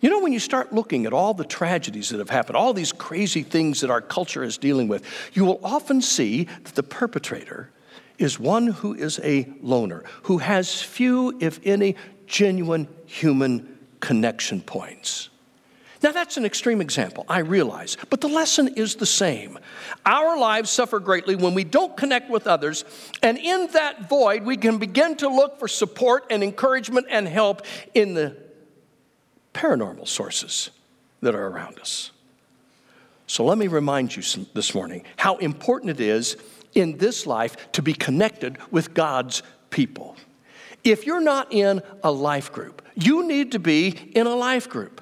You 0.00 0.10
know, 0.10 0.20
when 0.20 0.32
you 0.32 0.38
start 0.38 0.72
looking 0.72 1.06
at 1.06 1.12
all 1.12 1.34
the 1.34 1.44
tragedies 1.44 2.08
that 2.10 2.18
have 2.18 2.30
happened, 2.30 2.56
all 2.56 2.72
these 2.72 2.92
crazy 2.92 3.42
things 3.42 3.80
that 3.80 3.90
our 3.90 4.00
culture 4.00 4.42
is 4.42 4.58
dealing 4.58 4.88
with, 4.88 5.04
you 5.34 5.44
will 5.44 5.60
often 5.62 6.00
see 6.00 6.44
that 6.44 6.74
the 6.74 6.82
perpetrator 6.82 7.70
is 8.18 8.38
one 8.38 8.66
who 8.66 8.94
is 8.94 9.20
a 9.22 9.48
loner, 9.60 10.04
who 10.24 10.38
has 10.38 10.82
few, 10.82 11.36
if 11.40 11.60
any, 11.64 11.96
genuine 12.26 12.88
human 13.06 13.78
connection 14.00 14.60
points. 14.60 15.30
Now, 16.04 16.12
that's 16.12 16.36
an 16.36 16.44
extreme 16.44 16.82
example, 16.82 17.24
I 17.30 17.38
realize, 17.38 17.96
but 18.10 18.20
the 18.20 18.28
lesson 18.28 18.68
is 18.76 18.96
the 18.96 19.06
same. 19.06 19.58
Our 20.04 20.38
lives 20.38 20.68
suffer 20.68 21.00
greatly 21.00 21.34
when 21.34 21.54
we 21.54 21.64
don't 21.64 21.96
connect 21.96 22.28
with 22.28 22.46
others, 22.46 22.84
and 23.22 23.38
in 23.38 23.68
that 23.68 24.06
void, 24.06 24.42
we 24.42 24.58
can 24.58 24.76
begin 24.76 25.16
to 25.16 25.30
look 25.30 25.58
for 25.58 25.66
support 25.66 26.26
and 26.28 26.44
encouragement 26.44 27.06
and 27.08 27.26
help 27.26 27.62
in 27.94 28.12
the 28.12 28.36
paranormal 29.54 30.06
sources 30.06 30.68
that 31.22 31.34
are 31.34 31.46
around 31.46 31.78
us. 31.78 32.10
So 33.26 33.46
let 33.46 33.56
me 33.56 33.68
remind 33.68 34.14
you 34.14 34.22
this 34.52 34.74
morning 34.74 35.04
how 35.16 35.38
important 35.38 35.88
it 35.88 36.00
is 36.00 36.36
in 36.74 36.98
this 36.98 37.26
life 37.26 37.72
to 37.72 37.80
be 37.80 37.94
connected 37.94 38.58
with 38.70 38.92
God's 38.92 39.42
people. 39.70 40.16
If 40.84 41.06
you're 41.06 41.22
not 41.22 41.50
in 41.50 41.80
a 42.02 42.12
life 42.12 42.52
group, 42.52 42.82
you 42.94 43.26
need 43.26 43.52
to 43.52 43.58
be 43.58 43.88
in 43.88 44.26
a 44.26 44.34
life 44.34 44.68
group. 44.68 45.00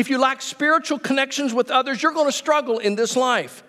If 0.00 0.08
you 0.08 0.18
lack 0.18 0.40
spiritual 0.40 0.98
connections 0.98 1.52
with 1.52 1.70
others, 1.70 2.02
you're 2.02 2.12
going 2.12 2.26
to 2.26 2.32
struggle 2.32 2.78
in 2.78 2.94
this 2.94 3.16
life 3.16 3.62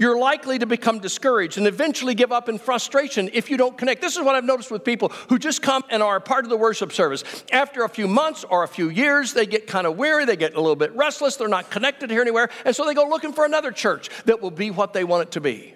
you're 0.00 0.18
likely 0.18 0.58
to 0.58 0.64
become 0.64 0.98
discouraged 0.98 1.58
and 1.58 1.66
eventually 1.66 2.14
give 2.14 2.32
up 2.32 2.48
in 2.48 2.58
frustration 2.58 3.28
if 3.34 3.50
you 3.50 3.58
don't 3.58 3.76
connect. 3.76 4.00
This 4.00 4.16
is 4.16 4.24
what 4.24 4.34
I've 4.34 4.46
noticed 4.46 4.70
with 4.70 4.82
people 4.82 5.10
who 5.28 5.38
just 5.38 5.60
come 5.60 5.84
and 5.90 6.02
are 6.02 6.16
a 6.16 6.20
part 6.22 6.44
of 6.46 6.50
the 6.50 6.56
worship 6.56 6.90
service. 6.90 7.22
After 7.52 7.84
a 7.84 7.88
few 7.88 8.08
months 8.08 8.42
or 8.42 8.62
a 8.62 8.68
few 8.68 8.88
years, 8.88 9.34
they 9.34 9.44
get 9.44 9.66
kind 9.66 9.86
of 9.86 9.98
weary, 9.98 10.24
they 10.24 10.36
get 10.36 10.54
a 10.54 10.60
little 10.60 10.74
bit 10.74 10.96
restless, 10.96 11.36
they're 11.36 11.48
not 11.48 11.68
connected 11.68 12.10
here 12.10 12.22
anywhere, 12.22 12.48
and 12.64 12.74
so 12.74 12.86
they 12.86 12.94
go 12.94 13.06
looking 13.06 13.34
for 13.34 13.44
another 13.44 13.70
church 13.70 14.08
that 14.24 14.40
will 14.40 14.50
be 14.50 14.70
what 14.70 14.94
they 14.94 15.04
want 15.04 15.28
it 15.28 15.32
to 15.32 15.40
be. 15.42 15.74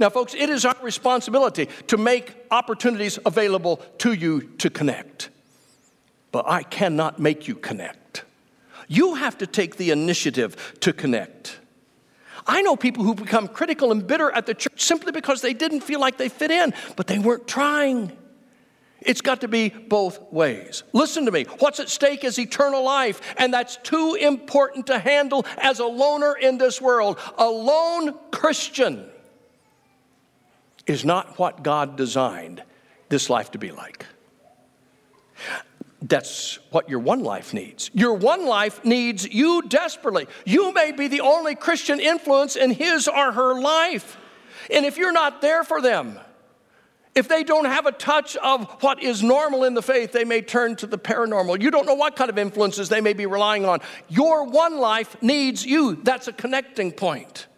Now, 0.00 0.10
folks, 0.10 0.34
it 0.34 0.50
is 0.50 0.64
our 0.64 0.76
responsibility 0.82 1.68
to 1.86 1.96
make 1.96 2.34
opportunities 2.50 3.20
available 3.24 3.76
to 3.98 4.12
you 4.12 4.42
to 4.58 4.68
connect. 4.68 5.30
But 6.32 6.48
I 6.48 6.64
cannot 6.64 7.20
make 7.20 7.46
you 7.46 7.54
connect. 7.54 7.99
You 8.92 9.14
have 9.14 9.38
to 9.38 9.46
take 9.46 9.76
the 9.76 9.92
initiative 9.92 10.74
to 10.80 10.92
connect. 10.92 11.60
I 12.44 12.60
know 12.60 12.74
people 12.74 13.04
who 13.04 13.14
become 13.14 13.46
critical 13.46 13.92
and 13.92 14.04
bitter 14.04 14.32
at 14.32 14.46
the 14.46 14.54
church 14.54 14.82
simply 14.82 15.12
because 15.12 15.42
they 15.42 15.54
didn't 15.54 15.82
feel 15.82 16.00
like 16.00 16.18
they 16.18 16.28
fit 16.28 16.50
in, 16.50 16.74
but 16.96 17.06
they 17.06 17.20
weren't 17.20 17.46
trying. 17.46 18.10
It's 19.00 19.20
got 19.20 19.42
to 19.42 19.48
be 19.48 19.68
both 19.68 20.20
ways. 20.32 20.82
Listen 20.92 21.24
to 21.26 21.30
me. 21.30 21.44
What's 21.60 21.78
at 21.78 21.88
stake 21.88 22.24
is 22.24 22.36
eternal 22.36 22.82
life, 22.82 23.20
and 23.38 23.54
that's 23.54 23.76
too 23.76 24.16
important 24.20 24.88
to 24.88 24.98
handle 24.98 25.46
as 25.58 25.78
a 25.78 25.86
loner 25.86 26.34
in 26.34 26.58
this 26.58 26.80
world. 26.80 27.20
A 27.38 27.46
lone 27.46 28.18
Christian 28.32 29.08
is 30.88 31.04
not 31.04 31.38
what 31.38 31.62
God 31.62 31.94
designed 31.94 32.64
this 33.08 33.30
life 33.30 33.52
to 33.52 33.58
be 33.58 33.70
like. 33.70 34.04
That's 36.02 36.58
what 36.70 36.88
your 36.88 36.98
one 36.98 37.22
life 37.22 37.52
needs. 37.52 37.90
Your 37.92 38.14
one 38.14 38.46
life 38.46 38.84
needs 38.84 39.28
you 39.28 39.62
desperately. 39.62 40.26
You 40.46 40.72
may 40.72 40.92
be 40.92 41.08
the 41.08 41.20
only 41.20 41.54
Christian 41.54 42.00
influence 42.00 42.56
in 42.56 42.70
his 42.70 43.06
or 43.06 43.32
her 43.32 43.60
life. 43.60 44.16
And 44.72 44.86
if 44.86 44.96
you're 44.96 45.12
not 45.12 45.42
there 45.42 45.62
for 45.62 45.82
them, 45.82 46.18
if 47.14 47.28
they 47.28 47.42
don't 47.42 47.66
have 47.66 47.86
a 47.86 47.92
touch 47.92 48.36
of 48.36 48.70
what 48.82 49.02
is 49.02 49.22
normal 49.22 49.64
in 49.64 49.74
the 49.74 49.82
faith, 49.82 50.12
they 50.12 50.24
may 50.24 50.40
turn 50.40 50.76
to 50.76 50.86
the 50.86 50.96
paranormal. 50.96 51.60
You 51.60 51.70
don't 51.70 51.84
know 51.84 51.94
what 51.94 52.16
kind 52.16 52.30
of 52.30 52.38
influences 52.38 52.88
they 52.88 53.00
may 53.00 53.12
be 53.12 53.26
relying 53.26 53.64
on. 53.66 53.80
Your 54.08 54.44
one 54.44 54.78
life 54.78 55.20
needs 55.20 55.66
you. 55.66 55.96
That's 55.96 56.28
a 56.28 56.32
connecting 56.32 56.92
point. 56.92 57.48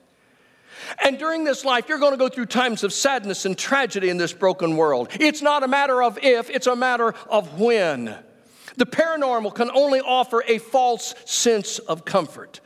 And 1.05 1.19
during 1.19 1.45
this 1.45 1.65
life, 1.65 1.89
you're 1.89 1.99
going 1.99 2.13
to 2.13 2.19
go 2.19 2.29
through 2.29 2.47
times 2.47 2.83
of 2.83 2.93
sadness 2.93 3.45
and 3.45 3.57
tragedy 3.57 4.09
in 4.09 4.17
this 4.17 4.33
broken 4.33 4.77
world. 4.77 5.09
It's 5.21 5.43
not 5.43 5.63
a 5.63 5.69
matter 5.69 6.03
of 6.03 6.19
if, 6.23 6.51
it's 6.51 6.67
a 6.67 6.75
matter 6.75 7.15
of 7.29 7.61
when. 7.61 8.19
The 8.77 8.87
paranormal 8.87 9.55
can 9.55 9.71
only 9.71 10.01
offer 10.01 10.43
a 10.47 10.59
false 10.59 11.15
sense 11.25 11.79
of 11.79 12.05
comfort. 12.05 12.61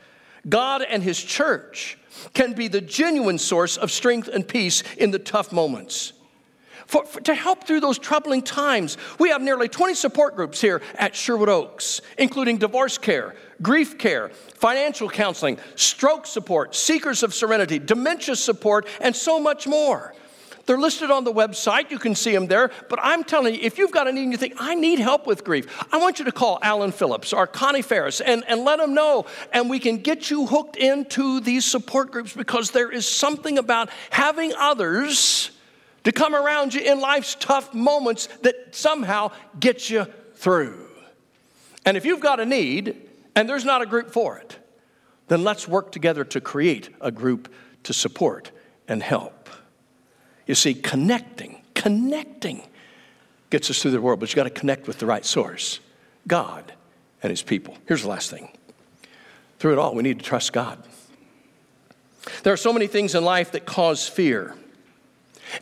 God 0.47 0.81
and 0.81 1.03
His 1.03 1.21
church 1.21 1.97
can 2.33 2.53
be 2.53 2.67
the 2.67 2.81
genuine 2.81 3.37
source 3.37 3.77
of 3.77 3.91
strength 3.91 4.27
and 4.27 4.47
peace 4.47 4.83
in 4.97 5.11
the 5.11 5.19
tough 5.19 5.51
moments. 5.51 6.13
For, 6.87 7.05
for, 7.05 7.19
to 7.21 7.35
help 7.35 7.65
through 7.65 7.81
those 7.81 7.99
troubling 7.99 8.41
times, 8.41 8.97
we 9.19 9.29
have 9.29 9.41
nearly 9.41 9.67
20 9.67 9.93
support 9.93 10.37
groups 10.37 10.61
here 10.61 10.81
at 10.95 11.15
Sherwood 11.15 11.49
Oaks, 11.49 12.01
including 12.17 12.57
divorce 12.57 12.97
care, 12.97 13.35
grief 13.61 13.97
care, 13.97 14.29
financial 14.29 15.09
counseling, 15.09 15.57
stroke 15.75 16.25
support, 16.25 16.75
seekers 16.75 17.23
of 17.23 17.33
serenity, 17.33 17.77
dementia 17.77 18.37
support, 18.37 18.87
and 19.01 19.13
so 19.13 19.37
much 19.37 19.67
more. 19.67 20.15
They're 20.67 20.77
listed 20.77 21.09
on 21.09 21.23
the 21.23 21.31
website. 21.31 21.91
You 21.91 21.97
can 21.97 22.13
see 22.13 22.33
them 22.33 22.47
there. 22.47 22.71
But 22.89 22.99
I'm 23.01 23.23
telling 23.23 23.55
you, 23.55 23.61
if 23.63 23.77
you've 23.77 23.91
got 23.91 24.07
a 24.07 24.11
need 24.11 24.23
and 24.23 24.31
you 24.33 24.37
think, 24.37 24.55
I 24.57 24.75
need 24.75 24.99
help 24.99 25.25
with 25.25 25.45
grief, 25.45 25.65
I 25.93 25.97
want 25.97 26.19
you 26.19 26.25
to 26.25 26.31
call 26.31 26.59
Alan 26.61 26.91
Phillips 26.91 27.31
or 27.31 27.47
Connie 27.47 27.81
Ferris 27.81 28.19
and, 28.19 28.43
and 28.49 28.65
let 28.65 28.79
them 28.79 28.93
know. 28.93 29.25
And 29.53 29.69
we 29.69 29.79
can 29.79 29.97
get 29.97 30.29
you 30.29 30.45
hooked 30.45 30.75
into 30.75 31.39
these 31.39 31.63
support 31.63 32.11
groups 32.11 32.33
because 32.33 32.71
there 32.71 32.91
is 32.91 33.07
something 33.07 33.57
about 33.57 33.89
having 34.09 34.53
others 34.59 35.51
to 36.03 36.11
come 36.11 36.35
around 36.35 36.73
you 36.73 36.81
in 36.81 36.99
life's 36.99 37.35
tough 37.35 37.73
moments 37.73 38.27
that 38.43 38.75
somehow 38.75 39.31
gets 39.59 39.89
you 39.89 40.05
through. 40.35 40.85
And 41.85 41.95
if 41.95 42.05
you've 42.05 42.19
got 42.19 42.41
a 42.41 42.45
need 42.45 43.09
and 43.37 43.47
there's 43.47 43.65
not 43.65 43.81
a 43.81 43.85
group 43.85 44.11
for 44.11 44.37
it, 44.37 44.59
then 45.29 45.45
let's 45.45 45.65
work 45.65 45.93
together 45.93 46.25
to 46.25 46.41
create 46.41 46.89
a 46.99 47.11
group 47.11 47.53
to 47.83 47.93
support 47.93 48.51
and 48.85 49.01
help. 49.01 49.36
You 50.47 50.55
see, 50.55 50.73
connecting, 50.73 51.61
connecting 51.75 52.63
gets 53.49 53.69
us 53.69 53.81
through 53.81 53.91
the 53.91 54.01
world, 54.01 54.19
but 54.19 54.29
you've 54.29 54.35
got 54.35 54.43
to 54.43 54.49
connect 54.49 54.87
with 54.87 54.97
the 54.99 55.05
right 55.05 55.25
source 55.25 55.79
God 56.27 56.73
and 57.21 57.29
His 57.29 57.41
people. 57.43 57.77
Here's 57.85 58.01
the 58.01 58.09
last 58.09 58.29
thing 58.29 58.49
through 59.59 59.73
it 59.73 59.79
all, 59.79 59.95
we 59.95 60.03
need 60.03 60.19
to 60.19 60.25
trust 60.25 60.53
God. 60.53 60.81
There 62.43 62.53
are 62.53 62.57
so 62.57 62.73
many 62.73 62.87
things 62.87 63.15
in 63.15 63.23
life 63.23 63.51
that 63.51 63.65
cause 63.65 64.07
fear. 64.07 64.55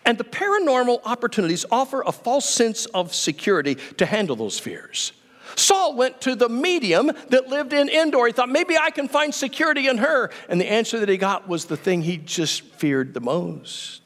And 0.04 0.18
the 0.18 0.24
paranormal 0.24 1.02
opportunities 1.06 1.66
offer 1.72 2.02
a 2.02 2.12
false 2.12 2.50
sense 2.50 2.88
of 2.88 3.14
security 3.14 3.76
to 3.98 4.06
handle 4.06 4.36
those 4.36 4.60
fears. 4.60 5.12
Saul 5.56 5.96
went 5.96 6.22
to 6.22 6.36
the 6.36 6.50
medium 6.50 7.12
that 7.30 7.48
lived 7.48 7.72
in 7.72 7.88
Endor. 7.88 8.26
He 8.26 8.34
thought, 8.34 8.50
maybe 8.50 8.76
I 8.78 8.90
can 8.90 9.08
find 9.08 9.34
security 9.34 9.88
in 9.88 10.00
her. 10.00 10.32
And 10.50 10.60
the 10.60 10.70
answer 10.70 11.00
that 11.00 11.08
he 11.08 11.18
got 11.18 11.48
was 11.48 11.66
the 11.66 11.78
thing 11.78 12.02
he 12.02 12.18
just 12.18 12.64
feared 12.64 13.14
the 13.14 13.22
most. 13.22 14.05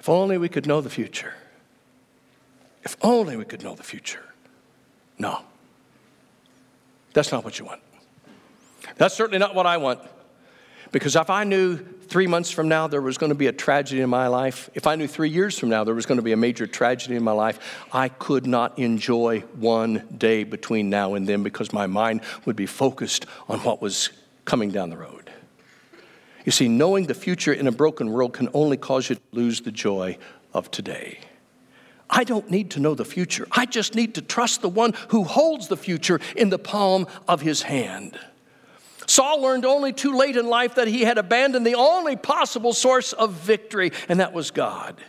If 0.00 0.08
only 0.08 0.38
we 0.38 0.48
could 0.48 0.66
know 0.66 0.80
the 0.80 0.90
future. 0.90 1.34
If 2.82 2.96
only 3.02 3.36
we 3.36 3.44
could 3.44 3.62
know 3.62 3.74
the 3.74 3.82
future. 3.82 4.24
No. 5.18 5.42
That's 7.12 7.30
not 7.30 7.44
what 7.44 7.58
you 7.58 7.66
want. 7.66 7.82
That's 8.96 9.14
certainly 9.14 9.38
not 9.38 9.54
what 9.54 9.66
I 9.66 9.76
want. 9.76 10.00
Because 10.90 11.16
if 11.16 11.28
I 11.28 11.44
knew 11.44 11.76
three 11.76 12.26
months 12.26 12.50
from 12.50 12.66
now 12.66 12.86
there 12.86 13.02
was 13.02 13.18
going 13.18 13.28
to 13.28 13.36
be 13.36 13.46
a 13.46 13.52
tragedy 13.52 14.00
in 14.00 14.08
my 14.08 14.26
life, 14.26 14.70
if 14.74 14.86
I 14.86 14.94
knew 14.96 15.06
three 15.06 15.28
years 15.28 15.58
from 15.58 15.68
now 15.68 15.84
there 15.84 15.94
was 15.94 16.06
going 16.06 16.16
to 16.16 16.22
be 16.22 16.32
a 16.32 16.36
major 16.36 16.66
tragedy 16.66 17.14
in 17.14 17.22
my 17.22 17.32
life, 17.32 17.86
I 17.92 18.08
could 18.08 18.46
not 18.46 18.78
enjoy 18.78 19.40
one 19.56 20.08
day 20.16 20.44
between 20.44 20.88
now 20.88 21.12
and 21.12 21.28
then 21.28 21.42
because 21.42 21.74
my 21.74 21.86
mind 21.86 22.22
would 22.46 22.56
be 22.56 22.66
focused 22.66 23.26
on 23.50 23.58
what 23.60 23.82
was 23.82 24.08
coming 24.46 24.70
down 24.70 24.88
the 24.88 24.96
road. 24.96 25.19
You 26.44 26.52
see, 26.52 26.68
knowing 26.68 27.06
the 27.06 27.14
future 27.14 27.52
in 27.52 27.66
a 27.66 27.72
broken 27.72 28.10
world 28.10 28.32
can 28.32 28.48
only 28.54 28.76
cause 28.76 29.08
you 29.10 29.16
to 29.16 29.22
lose 29.32 29.60
the 29.60 29.72
joy 29.72 30.18
of 30.54 30.70
today. 30.70 31.20
I 32.08 32.24
don't 32.24 32.50
need 32.50 32.70
to 32.72 32.80
know 32.80 32.94
the 32.94 33.04
future. 33.04 33.46
I 33.52 33.66
just 33.66 33.94
need 33.94 34.14
to 34.16 34.22
trust 34.22 34.62
the 34.62 34.68
one 34.68 34.94
who 35.08 35.22
holds 35.24 35.68
the 35.68 35.76
future 35.76 36.20
in 36.36 36.50
the 36.50 36.58
palm 36.58 37.06
of 37.28 37.40
his 37.40 37.62
hand. 37.62 38.18
Saul 39.06 39.42
learned 39.42 39.64
only 39.64 39.92
too 39.92 40.16
late 40.16 40.36
in 40.36 40.46
life 40.46 40.76
that 40.76 40.88
he 40.88 41.02
had 41.02 41.18
abandoned 41.18 41.66
the 41.66 41.74
only 41.74 42.16
possible 42.16 42.72
source 42.72 43.12
of 43.12 43.32
victory, 43.32 43.92
and 44.08 44.20
that 44.20 44.32
was 44.32 44.50
God. 44.50 45.00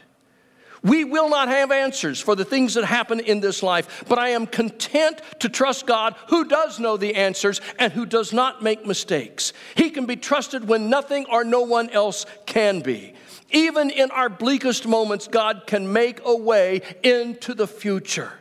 We 0.84 1.04
will 1.04 1.30
not 1.30 1.48
have 1.48 1.72
answers 1.72 2.20
for 2.20 2.36
the 2.36 2.46
things 2.46 2.74
that 2.74 2.86
happen 2.86 3.20
in 3.20 3.40
this 3.40 3.62
life, 3.62 4.04
but 4.08 4.18
I 4.18 4.30
am 4.30 4.48
content 4.48 5.22
to 5.40 5.50
trust 5.50 5.86
God 5.86 6.16
who 6.28 6.46
does 6.46 6.80
know 6.80 6.98
the 6.98 7.16
answers 7.16 7.62
and 7.78 7.94
who 7.94 8.06
does 8.06 8.34
not 8.34 8.64
make 8.64 8.86
mistakes. 8.86 9.54
He 9.76 9.92
can 9.92 10.08
be 10.08 10.16
trusted 10.16 10.68
when 10.68 10.90
nothing 10.90 11.28
or 11.30 11.44
no 11.44 11.62
one 11.62 11.92
else 11.92 12.26
can 12.48 12.82
be. 12.82 13.14
Even 13.52 13.92
in 13.92 14.10
our 14.10 14.30
bleakest 14.30 14.88
moments, 14.88 15.28
God 15.28 15.64
can 15.68 15.94
make 15.94 16.20
a 16.26 16.36
way 16.36 16.82
into 17.04 17.54
the 17.54 17.68
future. 17.68 18.32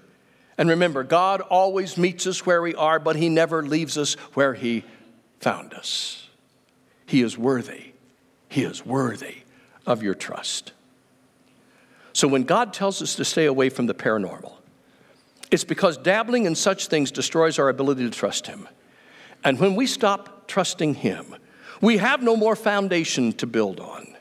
And 0.56 0.70
remember, 0.70 1.02
God 1.04 1.42
always 1.42 1.98
meets 1.98 2.26
us 2.26 2.46
where 2.46 2.62
we 2.62 2.74
are, 2.74 2.98
but 2.98 3.16
He 3.16 3.28
never 3.28 3.62
leaves 3.62 3.98
us 3.98 4.14
where 4.34 4.54
He 4.54 4.84
found 5.40 5.74
us. 5.74 6.28
He 7.04 7.20
is 7.20 7.36
worthy. 7.36 7.92
He 8.48 8.62
is 8.62 8.86
worthy 8.86 9.38
of 9.84 10.02
your 10.02 10.14
trust. 10.14 10.72
So 12.20 12.28
when 12.28 12.42
God 12.42 12.74
tells 12.74 13.00
us 13.00 13.14
to 13.14 13.24
stay 13.24 13.46
away 13.46 13.70
from 13.70 13.86
the 13.86 13.94
paranormal, 13.94 14.52
it's 15.50 15.64
because 15.64 15.96
dabbling 15.96 16.44
in 16.44 16.54
such 16.54 16.88
things 16.88 17.10
destroys 17.10 17.58
our 17.58 17.70
ability 17.70 18.04
to 18.04 18.10
trust 18.10 18.46
Him. 18.46 18.68
And 19.42 19.58
when 19.58 19.74
we 19.74 19.86
stop 19.86 20.46
trusting 20.46 20.96
Him, 20.96 21.34
we 21.80 21.96
have 21.96 22.22
no 22.22 22.36
more 22.36 22.56
foundation 22.56 23.32
to 23.38 23.46
build 23.46 23.80
on. 23.80 24.14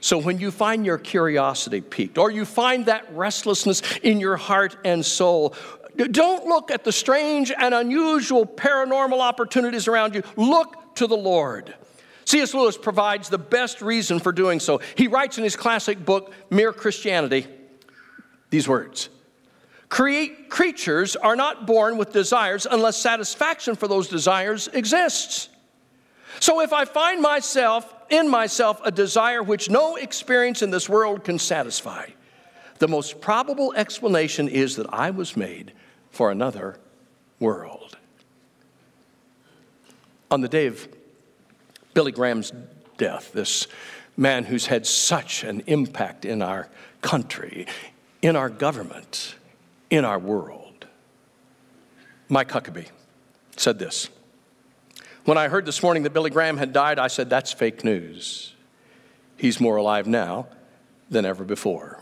So 0.00 0.16
when 0.16 0.38
you 0.38 0.50
find 0.50 0.86
your 0.86 0.96
curiosity 0.96 1.82
piqued, 1.82 2.16
or 2.16 2.30
you 2.30 2.46
find 2.46 2.86
that 2.86 3.14
restlessness 3.14 3.82
in 4.02 4.18
your 4.18 4.38
heart 4.38 4.78
and 4.82 5.04
soul, 5.04 5.54
don't 5.94 6.46
look 6.46 6.70
at 6.70 6.82
the 6.82 6.92
strange 6.92 7.52
and 7.54 7.74
unusual 7.74 8.46
paranormal 8.46 9.20
opportunities 9.20 9.86
around 9.86 10.14
you. 10.14 10.22
Look 10.36 10.94
to 10.94 11.06
the 11.06 11.14
Lord. 11.14 11.74
C.S. 12.32 12.54
Lewis 12.54 12.78
provides 12.78 13.28
the 13.28 13.36
best 13.36 13.82
reason 13.82 14.18
for 14.18 14.32
doing 14.32 14.58
so. 14.58 14.80
He 14.96 15.06
writes 15.06 15.36
in 15.36 15.44
his 15.44 15.54
classic 15.54 16.02
book, 16.02 16.32
Mere 16.48 16.72
Christianity, 16.72 17.46
these 18.48 18.66
words 18.66 19.10
Create, 19.90 20.48
Creatures 20.48 21.14
are 21.14 21.36
not 21.36 21.66
born 21.66 21.98
with 21.98 22.14
desires 22.14 22.66
unless 22.70 22.96
satisfaction 22.96 23.76
for 23.76 23.86
those 23.86 24.08
desires 24.08 24.68
exists. 24.68 25.50
So 26.40 26.62
if 26.62 26.72
I 26.72 26.86
find 26.86 27.20
myself, 27.20 27.94
in 28.08 28.30
myself, 28.30 28.80
a 28.82 28.90
desire 28.90 29.42
which 29.42 29.68
no 29.68 29.96
experience 29.96 30.62
in 30.62 30.70
this 30.70 30.88
world 30.88 31.24
can 31.24 31.38
satisfy, 31.38 32.06
the 32.78 32.88
most 32.88 33.20
probable 33.20 33.74
explanation 33.74 34.48
is 34.48 34.76
that 34.76 34.86
I 34.90 35.10
was 35.10 35.36
made 35.36 35.74
for 36.10 36.30
another 36.30 36.78
world. 37.40 37.98
On 40.30 40.40
the 40.40 40.48
day 40.48 40.66
of 40.68 40.88
Billy 41.94 42.12
Graham's 42.12 42.52
death, 42.96 43.32
this 43.32 43.66
man 44.16 44.44
who's 44.44 44.66
had 44.66 44.86
such 44.86 45.44
an 45.44 45.62
impact 45.66 46.24
in 46.24 46.42
our 46.42 46.68
country, 47.00 47.66
in 48.20 48.36
our 48.36 48.48
government, 48.48 49.34
in 49.90 50.04
our 50.04 50.18
world, 50.18 50.86
Mike 52.28 52.48
Huckabee 52.48 52.88
said 53.56 53.78
this. 53.78 54.08
When 55.24 55.38
I 55.38 55.48
heard 55.48 55.66
this 55.66 55.82
morning 55.82 56.02
that 56.04 56.14
Billy 56.14 56.30
Graham 56.30 56.56
had 56.56 56.72
died, 56.72 56.98
I 56.98 57.08
said, 57.08 57.28
That's 57.30 57.52
fake 57.52 57.84
news. 57.84 58.54
He's 59.36 59.60
more 59.60 59.76
alive 59.76 60.06
now 60.06 60.46
than 61.10 61.24
ever 61.24 61.44
before. 61.44 62.00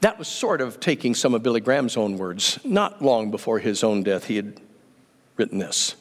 That 0.00 0.18
was 0.18 0.28
sort 0.28 0.60
of 0.60 0.80
taking 0.80 1.14
some 1.14 1.34
of 1.34 1.42
Billy 1.42 1.60
Graham's 1.60 1.96
own 1.96 2.18
words. 2.18 2.58
Not 2.64 3.02
long 3.02 3.30
before 3.30 3.58
his 3.58 3.82
own 3.82 4.02
death, 4.02 4.26
he 4.26 4.36
had 4.36 4.60
written 5.36 5.58
this 5.58 5.96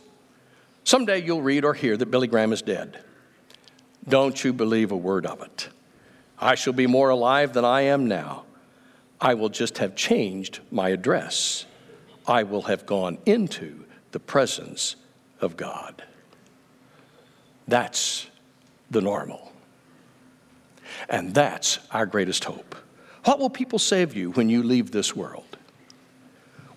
Someday 0.86 1.24
you'll 1.24 1.42
read 1.42 1.66
or 1.66 1.74
hear 1.74 1.98
that 1.98 2.12
Billy 2.12 2.28
Graham 2.28 2.54
is 2.54 2.62
dead. 2.62 3.04
Don't 4.08 4.44
you 4.44 4.54
believe 4.54 4.92
a 4.92 4.98
word 4.98 5.26
of 5.26 5.42
it. 5.42 5.68
I 6.40 6.54
shall 6.54 6.74
be 6.74 6.86
more 6.86 7.10
alive 7.10 7.54
than 7.54 7.66
I 7.66 7.82
am 7.82 8.08
now. 8.08 8.44
I 9.20 9.34
will 9.34 9.50
just 9.50 9.80
have 9.80 9.96
changed 9.96 10.60
my 10.72 10.90
address. 10.90 11.66
I 12.28 12.44
will 12.44 12.64
have 12.64 12.86
gone 12.86 13.18
into 13.26 13.86
the 14.12 14.20
presence 14.20 14.96
of 15.42 15.58
God. 15.58 16.04
That's 17.68 18.28
the 18.92 19.02
normal. 19.02 19.52
And 21.10 21.34
that's 21.34 21.80
our 21.90 22.06
greatest 22.06 22.44
hope. 22.44 22.76
What 23.24 23.40
will 23.40 23.50
people 23.50 23.80
say 23.80 24.04
of 24.04 24.16
you 24.16 24.32
when 24.32 24.50
you 24.50 24.62
leave 24.62 24.92
this 24.92 25.16
world? 25.16 25.55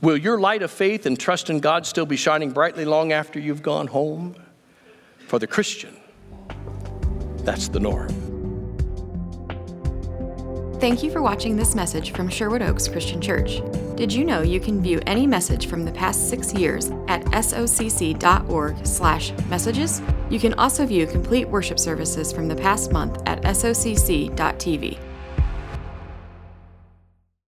Will 0.01 0.17
your 0.17 0.39
light 0.39 0.63
of 0.63 0.71
faith 0.71 1.07
and 1.07 1.19
trust 1.19 1.51
in 1.51 1.59
God 1.59 1.85
still 1.85 2.07
be 2.07 2.15
shining 2.17 2.53
brightly 2.53 2.85
long 2.85 3.11
after 3.13 3.41
you've 3.41 3.63
gone 3.63 3.89
home? 3.89 4.37
For 5.27 5.41
the 5.41 5.47
Christian, 5.47 5.97
that's 7.39 7.69
the 7.69 7.81
norm. 7.81 8.09
Thank 10.81 11.03
you 11.03 11.11
for 11.11 11.21
watching 11.21 11.57
this 11.57 11.75
message 11.75 12.13
from 12.13 12.29
Sherwood 12.29 12.63
Oaks 12.63 12.87
Christian 12.87 13.21
Church. 13.21 13.61
Did 13.97 14.13
you 14.13 14.25
know 14.25 14.43
you 14.43 14.61
can 14.61 14.81
view 14.81 15.01
any 15.07 15.27
message 15.27 15.67
from 15.67 15.85
the 15.85 15.91
past 15.91 16.31
six 16.31 16.55
years 16.55 16.93
at 17.09 17.25
socc.org/messages? 17.25 20.03
You 20.31 20.39
can 20.39 20.55
also 20.55 20.87
view 20.87 21.09
complete 21.09 21.49
worship 21.49 21.81
services 21.81 22.33
from 22.33 22.47
the 22.47 22.55
past 22.55 22.93
month 22.93 23.21
at 23.27 23.43
socc.tv. 23.43 25.08